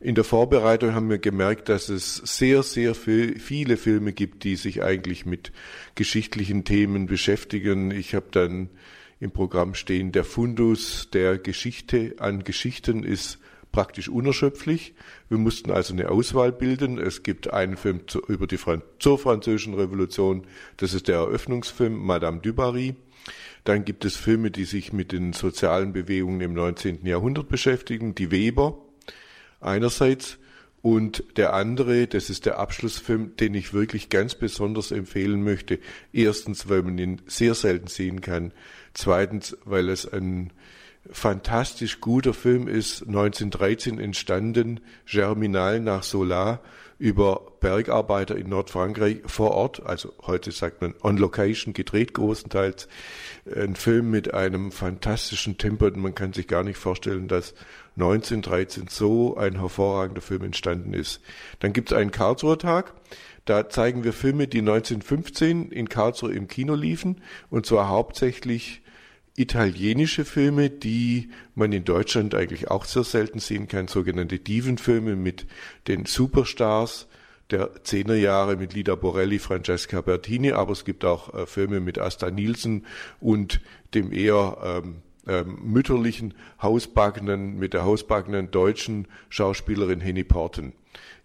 In 0.00 0.14
der 0.14 0.24
Vorbereitung 0.24 0.94
haben 0.94 1.10
wir 1.10 1.18
gemerkt, 1.18 1.68
dass 1.68 1.88
es 1.88 2.16
sehr, 2.16 2.62
sehr 2.62 2.94
viel, 2.94 3.38
viele 3.40 3.76
Filme 3.76 4.12
gibt, 4.12 4.44
die 4.44 4.56
sich 4.56 4.82
eigentlich 4.82 5.26
mit 5.26 5.50
geschichtlichen 5.96 6.64
Themen 6.64 7.06
beschäftigen. 7.06 7.90
Ich 7.90 8.14
habe 8.14 8.26
dann 8.30 8.70
im 9.20 9.30
Programm 9.30 9.74
stehen. 9.74 10.12
Der 10.12 10.24
Fundus 10.24 11.08
der 11.12 11.38
Geschichte 11.38 12.16
an 12.18 12.44
Geschichten 12.44 13.02
ist 13.02 13.38
praktisch 13.72 14.08
unerschöpflich. 14.08 14.94
Wir 15.28 15.38
mussten 15.38 15.70
also 15.70 15.92
eine 15.92 16.10
Auswahl 16.10 16.52
bilden. 16.52 16.98
Es 16.98 17.22
gibt 17.22 17.52
einen 17.52 17.76
Film 17.76 18.06
zu, 18.06 18.20
über 18.20 18.46
die 18.46 18.56
Fran 18.56 18.82
zur 18.98 19.18
französischen 19.18 19.74
Revolution. 19.74 20.46
Das 20.76 20.94
ist 20.94 21.08
der 21.08 21.16
Eröffnungsfilm 21.16 21.94
Madame 21.94 22.40
du 22.40 22.52
Barry. 22.52 22.94
Dann 23.64 23.84
gibt 23.84 24.04
es 24.04 24.16
Filme, 24.16 24.50
die 24.50 24.64
sich 24.64 24.92
mit 24.92 25.12
den 25.12 25.32
sozialen 25.32 25.92
Bewegungen 25.92 26.40
im 26.40 26.54
19. 26.54 27.04
Jahrhundert 27.04 27.48
beschäftigen. 27.48 28.14
Die 28.14 28.30
Weber 28.30 28.78
einerseits 29.60 30.38
und 30.80 31.24
der 31.36 31.54
andere, 31.54 32.06
das 32.06 32.30
ist 32.30 32.46
der 32.46 32.58
Abschlussfilm, 32.58 33.36
den 33.36 33.54
ich 33.54 33.74
wirklich 33.74 34.08
ganz 34.08 34.36
besonders 34.36 34.92
empfehlen 34.92 35.42
möchte. 35.42 35.80
Erstens, 36.12 36.68
weil 36.68 36.82
man 36.82 36.98
ihn 36.98 37.20
sehr 37.26 37.54
selten 37.54 37.88
sehen 37.88 38.20
kann. 38.20 38.52
Zweitens, 38.98 39.56
weil 39.64 39.90
es 39.90 40.12
ein 40.12 40.52
fantastisch 41.08 42.00
guter 42.00 42.34
Film 42.34 42.66
ist, 42.66 43.02
1913 43.02 44.00
entstanden, 44.00 44.80
Germinal 45.06 45.78
nach 45.78 46.02
Solar, 46.02 46.60
über 46.98 47.52
Bergarbeiter 47.60 48.34
in 48.34 48.48
Nordfrankreich 48.48 49.18
vor 49.24 49.52
Ort, 49.52 49.86
also 49.86 50.12
heute 50.26 50.50
sagt 50.50 50.82
man 50.82 50.94
on 51.00 51.16
location, 51.16 51.74
gedreht 51.74 52.12
großenteils. 52.12 52.88
Ein 53.54 53.76
Film 53.76 54.10
mit 54.10 54.34
einem 54.34 54.72
fantastischen 54.72 55.58
Tempo, 55.58 55.88
man 55.94 56.16
kann 56.16 56.32
sich 56.32 56.48
gar 56.48 56.64
nicht 56.64 56.78
vorstellen, 56.78 57.28
dass 57.28 57.54
1913 57.94 58.88
so 58.88 59.36
ein 59.36 59.60
hervorragender 59.60 60.22
Film 60.22 60.42
entstanden 60.42 60.92
ist. 60.92 61.20
Dann 61.60 61.72
gibt 61.72 61.92
es 61.92 61.96
einen 61.96 62.10
Karlsruher 62.10 62.58
Tag, 62.58 62.94
da 63.44 63.68
zeigen 63.70 64.02
wir 64.02 64.12
Filme, 64.12 64.48
die 64.48 64.58
1915 64.58 65.70
in 65.70 65.88
Karlsruhe 65.88 66.32
im 66.32 66.48
Kino 66.48 66.74
liefen, 66.74 67.22
und 67.48 67.64
zwar 67.64 67.88
hauptsächlich 67.88 68.82
italienische 69.38 70.24
Filme, 70.24 70.70
die 70.70 71.30
man 71.54 71.72
in 71.72 71.84
Deutschland 71.84 72.34
eigentlich 72.34 72.70
auch 72.70 72.84
sehr 72.84 73.04
selten 73.04 73.38
sehen 73.38 73.68
kann, 73.68 73.88
sogenannte 73.88 74.38
Divenfilme 74.38 75.16
mit 75.16 75.46
den 75.86 76.06
Superstars 76.06 77.06
der 77.50 77.82
Zehnerjahre 77.82 78.56
mit 78.56 78.74
Lida 78.74 78.94
Borelli, 78.94 79.38
Francesca 79.38 80.00
Bertini, 80.00 80.52
aber 80.52 80.72
es 80.72 80.84
gibt 80.84 81.04
auch 81.04 81.32
äh, 81.32 81.46
Filme 81.46 81.80
mit 81.80 81.98
Asta 81.98 82.30
Nielsen 82.30 82.84
und 83.20 83.60
dem 83.94 84.12
eher 84.12 84.58
ähm, 84.62 84.96
ähm, 85.26 85.58
mütterlichen 85.62 86.34
hausbackenen, 86.60 87.58
mit 87.58 87.74
der 87.74 87.84
hausbackenen 87.84 88.50
deutschen 88.50 89.08
Schauspielerin 89.28 90.00
Henny 90.00 90.24
Porten. 90.24 90.72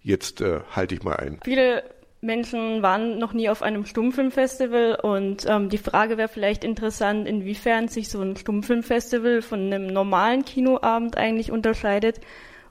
Jetzt 0.02 0.42
äh, 0.42 0.62
halte 0.72 0.96
ich 0.96 1.04
mal 1.04 1.16
ein. 1.16 1.40
Viele 1.44 1.84
Menschen 2.24 2.82
waren 2.82 3.20
noch 3.20 3.34
nie 3.34 3.50
auf 3.50 3.62
einem 3.62 3.86
Stummfilmfestival 3.86 4.98
und 5.02 5.46
ähm, 5.48 5.70
die 5.70 5.78
Frage 5.78 6.18
wäre 6.18 6.30
vielleicht 6.30 6.64
interessant, 6.64 7.28
inwiefern 7.28 7.90
sich 7.90 8.10
so 8.10 8.22
ein 8.22 8.38
Stummfilmfestival 8.38 9.42
von 9.42 9.60
einem 9.60 9.88
normalen 9.88 10.46
Kinoabend 10.46 11.18
eigentlich 11.18 11.52
unterscheidet 11.52 12.22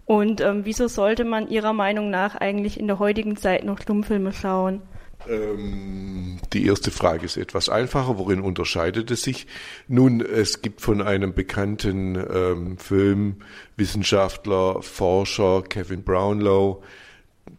und 0.05 0.41
ähm, 0.41 0.62
wieso 0.65 0.88
sollte 0.88 1.25
man 1.25 1.49
Ihrer 1.49 1.73
Meinung 1.73 2.11
nach 2.11 2.35
eigentlich 2.35 2.79
in 2.79 2.87
der 2.87 2.99
heutigen 2.99 3.37
Zeit 3.37 3.65
noch 3.65 3.81
Stummfilme 3.81 4.33
schauen? 4.33 4.83
Ähm, 5.29 6.38
die 6.53 6.67
erste 6.67 6.91
Frage 6.91 7.25
ist 7.25 7.37
etwas 7.37 7.69
einfacher. 7.69 8.19
Worin 8.19 8.41
unterscheidet 8.41 9.11
es 9.11 9.23
sich? 9.23 9.47
Nun, 9.87 10.21
es 10.21 10.62
gibt 10.62 10.81
von 10.81 11.01
einem 11.01 11.35
bekannten 11.35 12.17
ähm, 12.17 12.79
Filmwissenschaftler, 12.79 14.83
Forscher, 14.83 15.62
Kevin 15.62 16.03
Brownlow, 16.03 16.83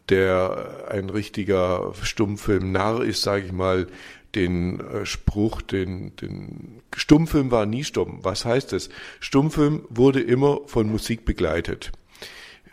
der 0.08 0.86
ein 0.90 1.10
richtiger 1.10 1.92
Stummfilm-Narr 2.02 3.04
ist, 3.04 3.22
sage 3.22 3.46
ich 3.46 3.52
mal, 3.52 3.86
den 4.34 4.80
äh, 4.80 5.06
Spruch, 5.06 5.62
den, 5.62 6.16
den 6.16 6.80
Stummfilm 6.94 7.50
war 7.50 7.66
nie 7.66 7.84
stumm. 7.84 8.18
Was 8.22 8.44
heißt 8.44 8.72
das? 8.72 8.88
Stummfilm 9.20 9.82
wurde 9.88 10.20
immer 10.20 10.60
von 10.66 10.90
Musik 10.90 11.24
begleitet. 11.24 11.92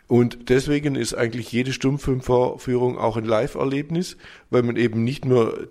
Und 0.08 0.50
deswegen 0.50 0.96
ist 0.96 1.14
eigentlich 1.14 1.52
jede 1.52 1.72
Stummfilmvorführung 1.72 2.98
auch 2.98 3.16
ein 3.16 3.24
Live-Erlebnis, 3.24 4.18
weil 4.50 4.64
man 4.64 4.76
eben 4.76 5.04
nicht 5.04 5.24
nur 5.24 5.70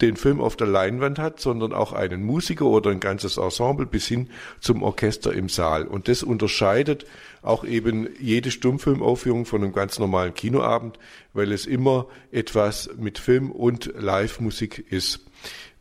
den 0.00 0.16
Film 0.16 0.40
auf 0.40 0.56
der 0.56 0.66
Leinwand 0.66 1.18
hat, 1.18 1.38
sondern 1.38 1.72
auch 1.72 1.92
einen 1.92 2.24
Musiker 2.24 2.66
oder 2.66 2.90
ein 2.90 2.98
ganzes 2.98 3.36
Ensemble 3.36 3.86
bis 3.86 4.06
hin 4.06 4.30
zum 4.60 4.82
Orchester 4.82 5.32
im 5.32 5.48
Saal. 5.48 5.86
Und 5.86 6.08
das 6.08 6.22
unterscheidet 6.22 7.06
auch 7.42 7.64
eben 7.64 8.08
jede 8.20 8.50
Stummfilmaufführung 8.50 9.46
von 9.46 9.62
einem 9.62 9.72
ganz 9.72 9.98
normalen 9.98 10.34
Kinoabend, 10.34 10.98
weil 11.32 11.52
es 11.52 11.66
immer 11.66 12.06
etwas 12.32 12.90
mit 12.96 13.18
Film 13.18 13.50
und 13.50 13.92
Live-Musik 13.96 14.84
ist. 14.90 15.20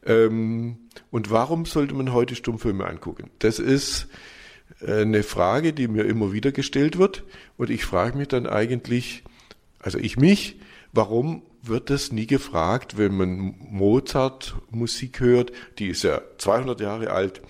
Ähm, 0.05 0.77
und 1.09 1.31
warum 1.31 1.65
sollte 1.65 1.93
man 1.93 2.13
heute 2.13 2.35
Stummfilme 2.35 2.85
angucken? 2.85 3.29
Das 3.39 3.59
ist 3.59 4.07
äh, 4.81 5.01
eine 5.01 5.23
Frage, 5.23 5.73
die 5.73 5.87
mir 5.87 6.05
immer 6.05 6.31
wieder 6.31 6.51
gestellt 6.51 6.97
wird. 6.97 7.23
Und 7.57 7.69
ich 7.69 7.85
frage 7.85 8.17
mich 8.17 8.27
dann 8.27 8.47
eigentlich, 8.47 9.23
also 9.79 9.97
ich 9.97 10.17
mich, 10.17 10.59
warum 10.91 11.43
wird 11.63 11.89
das 11.89 12.11
nie 12.11 12.27
gefragt, 12.27 12.97
wenn 12.97 13.15
man 13.15 13.55
Mozart 13.59 14.55
Musik 14.69 15.19
hört, 15.19 15.51
die 15.79 15.87
ist 15.87 16.03
ja 16.03 16.21
200 16.37 16.79
Jahre 16.81 17.11
alt. 17.11 17.41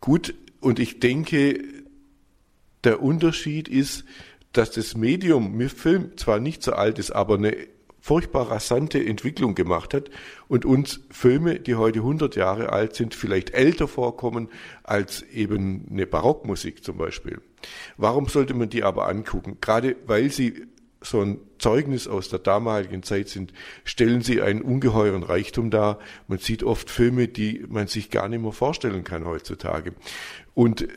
Gut, 0.00 0.34
und 0.60 0.78
ich 0.78 1.00
denke, 1.00 1.62
der 2.84 3.02
Unterschied 3.02 3.68
ist, 3.68 4.04
dass 4.52 4.70
das 4.70 4.96
Medium 4.96 5.56
mit 5.56 5.72
Film 5.72 6.16
zwar 6.16 6.40
nicht 6.40 6.62
so 6.62 6.72
alt 6.72 6.98
ist, 6.98 7.10
aber 7.10 7.34
eine 7.34 7.56
furchtbar 8.00 8.50
rasante 8.50 9.04
Entwicklung 9.04 9.54
gemacht 9.54 9.92
hat 9.92 10.08
und 10.46 10.64
uns 10.64 11.00
Filme, 11.10 11.60
die 11.60 11.74
heute 11.74 11.98
100 11.98 12.36
Jahre 12.36 12.72
alt 12.72 12.94
sind, 12.94 13.14
vielleicht 13.14 13.50
älter 13.50 13.88
vorkommen 13.88 14.48
als 14.82 15.22
eben 15.22 15.86
eine 15.90 16.06
Barockmusik 16.06 16.82
zum 16.82 16.96
Beispiel. 16.96 17.40
Warum 17.96 18.26
sollte 18.26 18.54
man 18.54 18.70
die 18.70 18.82
aber 18.82 19.08
angucken? 19.08 19.58
Gerade 19.60 19.96
weil 20.06 20.30
sie 20.30 20.68
so 21.00 21.20
ein 21.20 21.38
Zeugnis 21.58 22.08
aus 22.08 22.28
der 22.28 22.38
damaligen 22.38 23.02
Zeit 23.02 23.28
sind, 23.28 23.52
stellen 23.84 24.22
sie 24.22 24.42
einen 24.42 24.62
ungeheuren 24.62 25.22
Reichtum 25.22 25.70
dar. 25.70 25.98
Man 26.26 26.38
sieht 26.38 26.62
oft 26.62 26.90
Filme, 26.90 27.28
die 27.28 27.64
man 27.68 27.86
sich 27.86 28.10
gar 28.10 28.28
nicht 28.28 28.42
mehr 28.42 28.52
vorstellen 28.52 29.04
kann 29.04 29.24
heutzutage. 29.24 29.94
Und 30.54 30.88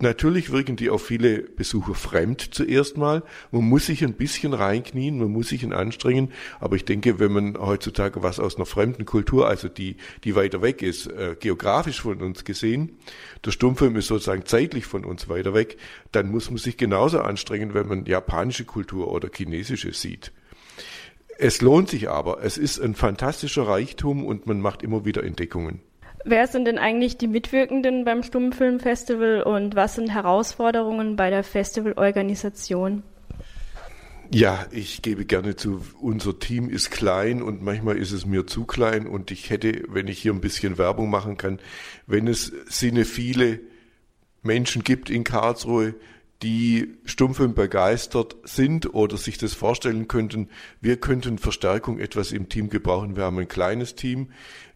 Natürlich 0.00 0.52
wirken 0.52 0.76
die 0.76 0.90
auf 0.90 1.04
viele 1.04 1.40
Besucher 1.42 1.94
fremd 1.94 2.54
zuerst 2.54 2.96
mal. 2.96 3.24
Man 3.50 3.64
muss 3.64 3.86
sich 3.86 4.04
ein 4.04 4.14
bisschen 4.14 4.54
reinknien, 4.54 5.18
man 5.18 5.32
muss 5.32 5.48
sich 5.48 5.66
anstrengen. 5.72 6.30
Aber 6.60 6.76
ich 6.76 6.84
denke, 6.84 7.18
wenn 7.18 7.32
man 7.32 7.58
heutzutage 7.58 8.22
was 8.22 8.38
aus 8.38 8.56
einer 8.56 8.66
fremden 8.66 9.06
Kultur, 9.06 9.48
also 9.48 9.68
die, 9.68 9.96
die 10.22 10.36
weiter 10.36 10.62
weg 10.62 10.82
ist, 10.82 11.08
äh, 11.08 11.34
geografisch 11.40 12.00
von 12.00 12.22
uns 12.22 12.44
gesehen, 12.44 12.96
der 13.44 13.50
Stummfilm 13.50 13.96
ist 13.96 14.06
sozusagen 14.06 14.46
zeitlich 14.46 14.86
von 14.86 15.04
uns 15.04 15.28
weiter 15.28 15.52
weg, 15.52 15.76
dann 16.12 16.30
muss 16.30 16.48
man 16.48 16.58
sich 16.58 16.76
genauso 16.76 17.20
anstrengen, 17.20 17.74
wenn 17.74 17.88
man 17.88 18.06
japanische 18.06 18.64
Kultur 18.64 19.10
oder 19.10 19.28
chinesische 19.34 19.92
sieht. 19.92 20.30
Es 21.38 21.60
lohnt 21.60 21.88
sich 21.88 22.08
aber. 22.08 22.42
Es 22.44 22.56
ist 22.56 22.78
ein 22.80 22.94
fantastischer 22.94 23.66
Reichtum 23.66 24.24
und 24.24 24.46
man 24.46 24.60
macht 24.60 24.82
immer 24.82 25.04
wieder 25.04 25.24
Entdeckungen. 25.24 25.80
Wer 26.24 26.46
sind 26.46 26.64
denn 26.64 26.78
eigentlich 26.78 27.16
die 27.16 27.28
Mitwirkenden 27.28 28.04
beim 28.04 28.22
Stummfilmfestival 28.22 29.42
und 29.42 29.76
was 29.76 29.94
sind 29.94 30.12
Herausforderungen 30.12 31.16
bei 31.16 31.30
der 31.30 31.44
Festivalorganisation? 31.44 33.02
Ja, 34.30 34.66
ich 34.72 35.00
gebe 35.00 35.24
gerne 35.24 35.56
zu, 35.56 35.82
unser 36.00 36.38
Team 36.38 36.68
ist 36.68 36.90
klein 36.90 37.40
und 37.40 37.62
manchmal 37.62 37.96
ist 37.96 38.12
es 38.12 38.26
mir 38.26 38.46
zu 38.46 38.66
klein 38.66 39.06
und 39.06 39.30
ich 39.30 39.48
hätte, 39.48 39.84
wenn 39.88 40.06
ich 40.06 40.18
hier 40.18 40.34
ein 40.34 40.42
bisschen 40.42 40.76
Werbung 40.76 41.08
machen 41.08 41.38
kann, 41.38 41.60
wenn 42.06 42.28
es 42.28 42.52
sinne 42.66 43.06
viele 43.06 43.60
Menschen 44.42 44.84
gibt 44.84 45.08
in 45.08 45.24
Karlsruhe, 45.24 45.94
die 46.42 46.94
Stummfilm 47.04 47.54
begeistert 47.54 48.36
sind 48.44 48.94
oder 48.94 49.16
sich 49.16 49.38
das 49.38 49.54
vorstellen 49.54 50.06
könnten, 50.06 50.48
wir 50.80 50.98
könnten 50.98 51.38
Verstärkung 51.38 51.98
etwas 51.98 52.30
im 52.30 52.48
Team 52.48 52.70
gebrauchen. 52.70 53.16
Wir 53.16 53.24
haben 53.24 53.38
ein 53.38 53.48
kleines 53.48 53.96
Team, 53.96 54.28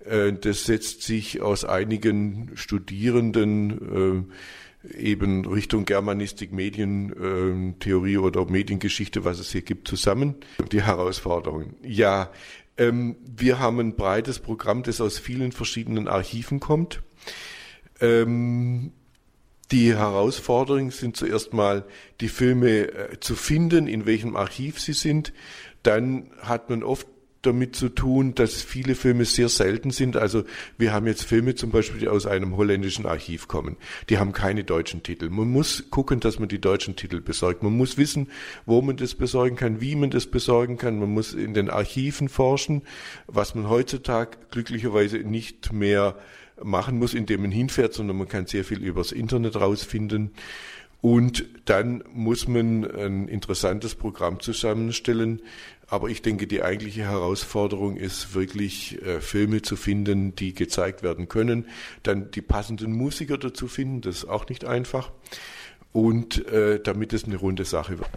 äh, 0.05 0.33
das 0.33 0.65
setzt 0.65 1.03
sich 1.03 1.41
aus 1.41 1.65
einigen 1.65 2.51
Studierenden 2.55 4.29
äh, 4.29 4.99
eben 4.99 5.47
Richtung 5.47 5.85
Germanistik, 5.85 6.53
Medientheorie 6.53 8.19
oder 8.19 8.45
Mediengeschichte, 8.47 9.25
was 9.25 9.39
es 9.39 9.53
hier 9.53 9.63
gibt, 9.63 9.87
zusammen. 9.87 10.35
Die 10.73 10.83
Herausforderungen. 10.83 11.77
Ja, 11.85 12.33
ähm, 12.77 13.17
wir 13.25 13.61
haben 13.61 13.79
ein 13.79 13.95
breites 13.95 14.41
Programm, 14.41 14.83
das 14.83 15.01
aus 15.01 15.19
vielen 15.19 15.53
verschiedenen 15.53 16.09
Archiven 16.09 16.59
kommt. 16.59 17.03
Ähm, 18.01 18.93
die 19.73 19.97
Herausforderungen 19.97 20.91
sind 20.91 21.17
zuerst 21.17 21.53
mal, 21.55 21.85
die 22.21 22.29
Filme 22.29 22.93
äh, 22.93 23.21
zu 23.21 23.35
finden, 23.35 23.87
in 23.89 24.07
welchem 24.07 24.37
Archiv 24.37 24.79
sie 24.79 24.93
sind. 24.93 25.33
Dann 25.83 26.31
hat 26.43 26.71
man 26.71 26.83
oft 26.83 27.07
damit 27.41 27.75
zu 27.75 27.89
tun, 27.89 28.35
dass 28.35 28.63
viele 28.63 28.95
Filme 28.95 29.25
sehr 29.25 29.49
selten 29.49 29.91
sind. 29.91 30.17
Also 30.17 30.45
wir 30.79 30.93
haben 30.93 31.07
jetzt 31.07 31.25
Filme 31.25 31.57
zum 31.57 31.71
Beispiel, 31.71 32.01
die 32.01 32.09
aus 32.09 32.25
einem 32.25 32.57
holländischen 32.57 33.05
Archiv 33.05 33.49
kommen. 33.49 33.77
Die 34.11 34.19
haben 34.19 34.33
keine 34.33 34.63
deutschen 34.63 35.03
Titel. 35.03 35.29
Man 35.29 35.49
muss 35.51 35.91
gucken, 35.91 36.21
dass 36.21 36.39
man 36.39 36.49
die 36.49 36.61
deutschen 36.61 36.95
Titel 36.95 37.21
besorgt. 37.21 37.65
Man 37.65 37.77
muss 37.77 37.99
wissen, 37.99 38.29
wo 38.65 38.81
man 38.81 38.97
das 38.97 39.15
besorgen 39.15 39.57
kann, 39.57 39.81
wie 39.81 39.97
man 39.97 40.11
das 40.11 40.27
besorgen 40.27 40.77
kann. 40.77 41.01
Man 41.01 41.11
muss 41.11 41.35
in 41.35 41.53
den 41.53 41.69
Archiven 41.69 42.29
forschen, 42.29 42.83
was 43.27 43.57
man 43.57 43.69
heutzutage 43.69 44.39
glücklicherweise 44.51 45.19
nicht 45.19 45.73
mehr 45.73 46.17
machen 46.63 46.99
muss, 46.99 47.15
indem 47.15 47.43
man 47.43 47.51
hinfährt, 47.51 47.95
sondern 47.95 48.17
man 48.17 48.29
kann 48.29 48.47
sehr 48.47 48.65
viel 48.65 48.83
übers 48.83 49.13
Internet 49.13 49.57
rausfinden. 49.57 50.33
Und 51.01 51.45
dann 51.65 52.05
muss 52.13 52.47
man 52.47 52.89
ein 52.89 53.27
interessantes 53.27 53.97
Programm 53.97 54.39
zusammenstellen. 54.39 55.43
Aber 55.89 56.09
ich 56.09 56.23
denke, 56.23 56.47
die 56.47 56.63
eigentliche 56.63 57.03
Herausforderung 57.03 57.97
ist 57.97 58.35
wirklich, 58.35 59.03
äh, 59.03 59.21
Filme 59.21 59.63
zu 59.63 59.75
finden, 59.75 60.37
die 60.37 60.55
gezeigt 60.55 61.03
werden 61.03 61.29
können. 61.29 61.67
Dann 62.05 62.31
die 62.31 62.41
passenden 62.41 62.93
Musiker 62.93 63.37
dazu 63.37 63.67
finden, 63.67 64.01
das 64.01 64.19
ist 64.19 64.25
auch 64.27 64.49
nicht 64.49 64.65
einfach. 64.65 65.11
Und 65.93 66.47
äh, 66.47 66.81
damit 66.81 67.13
es 67.13 67.25
eine 67.25 67.37
runde 67.37 67.65
Sache 67.65 67.99
wird. 67.99 68.11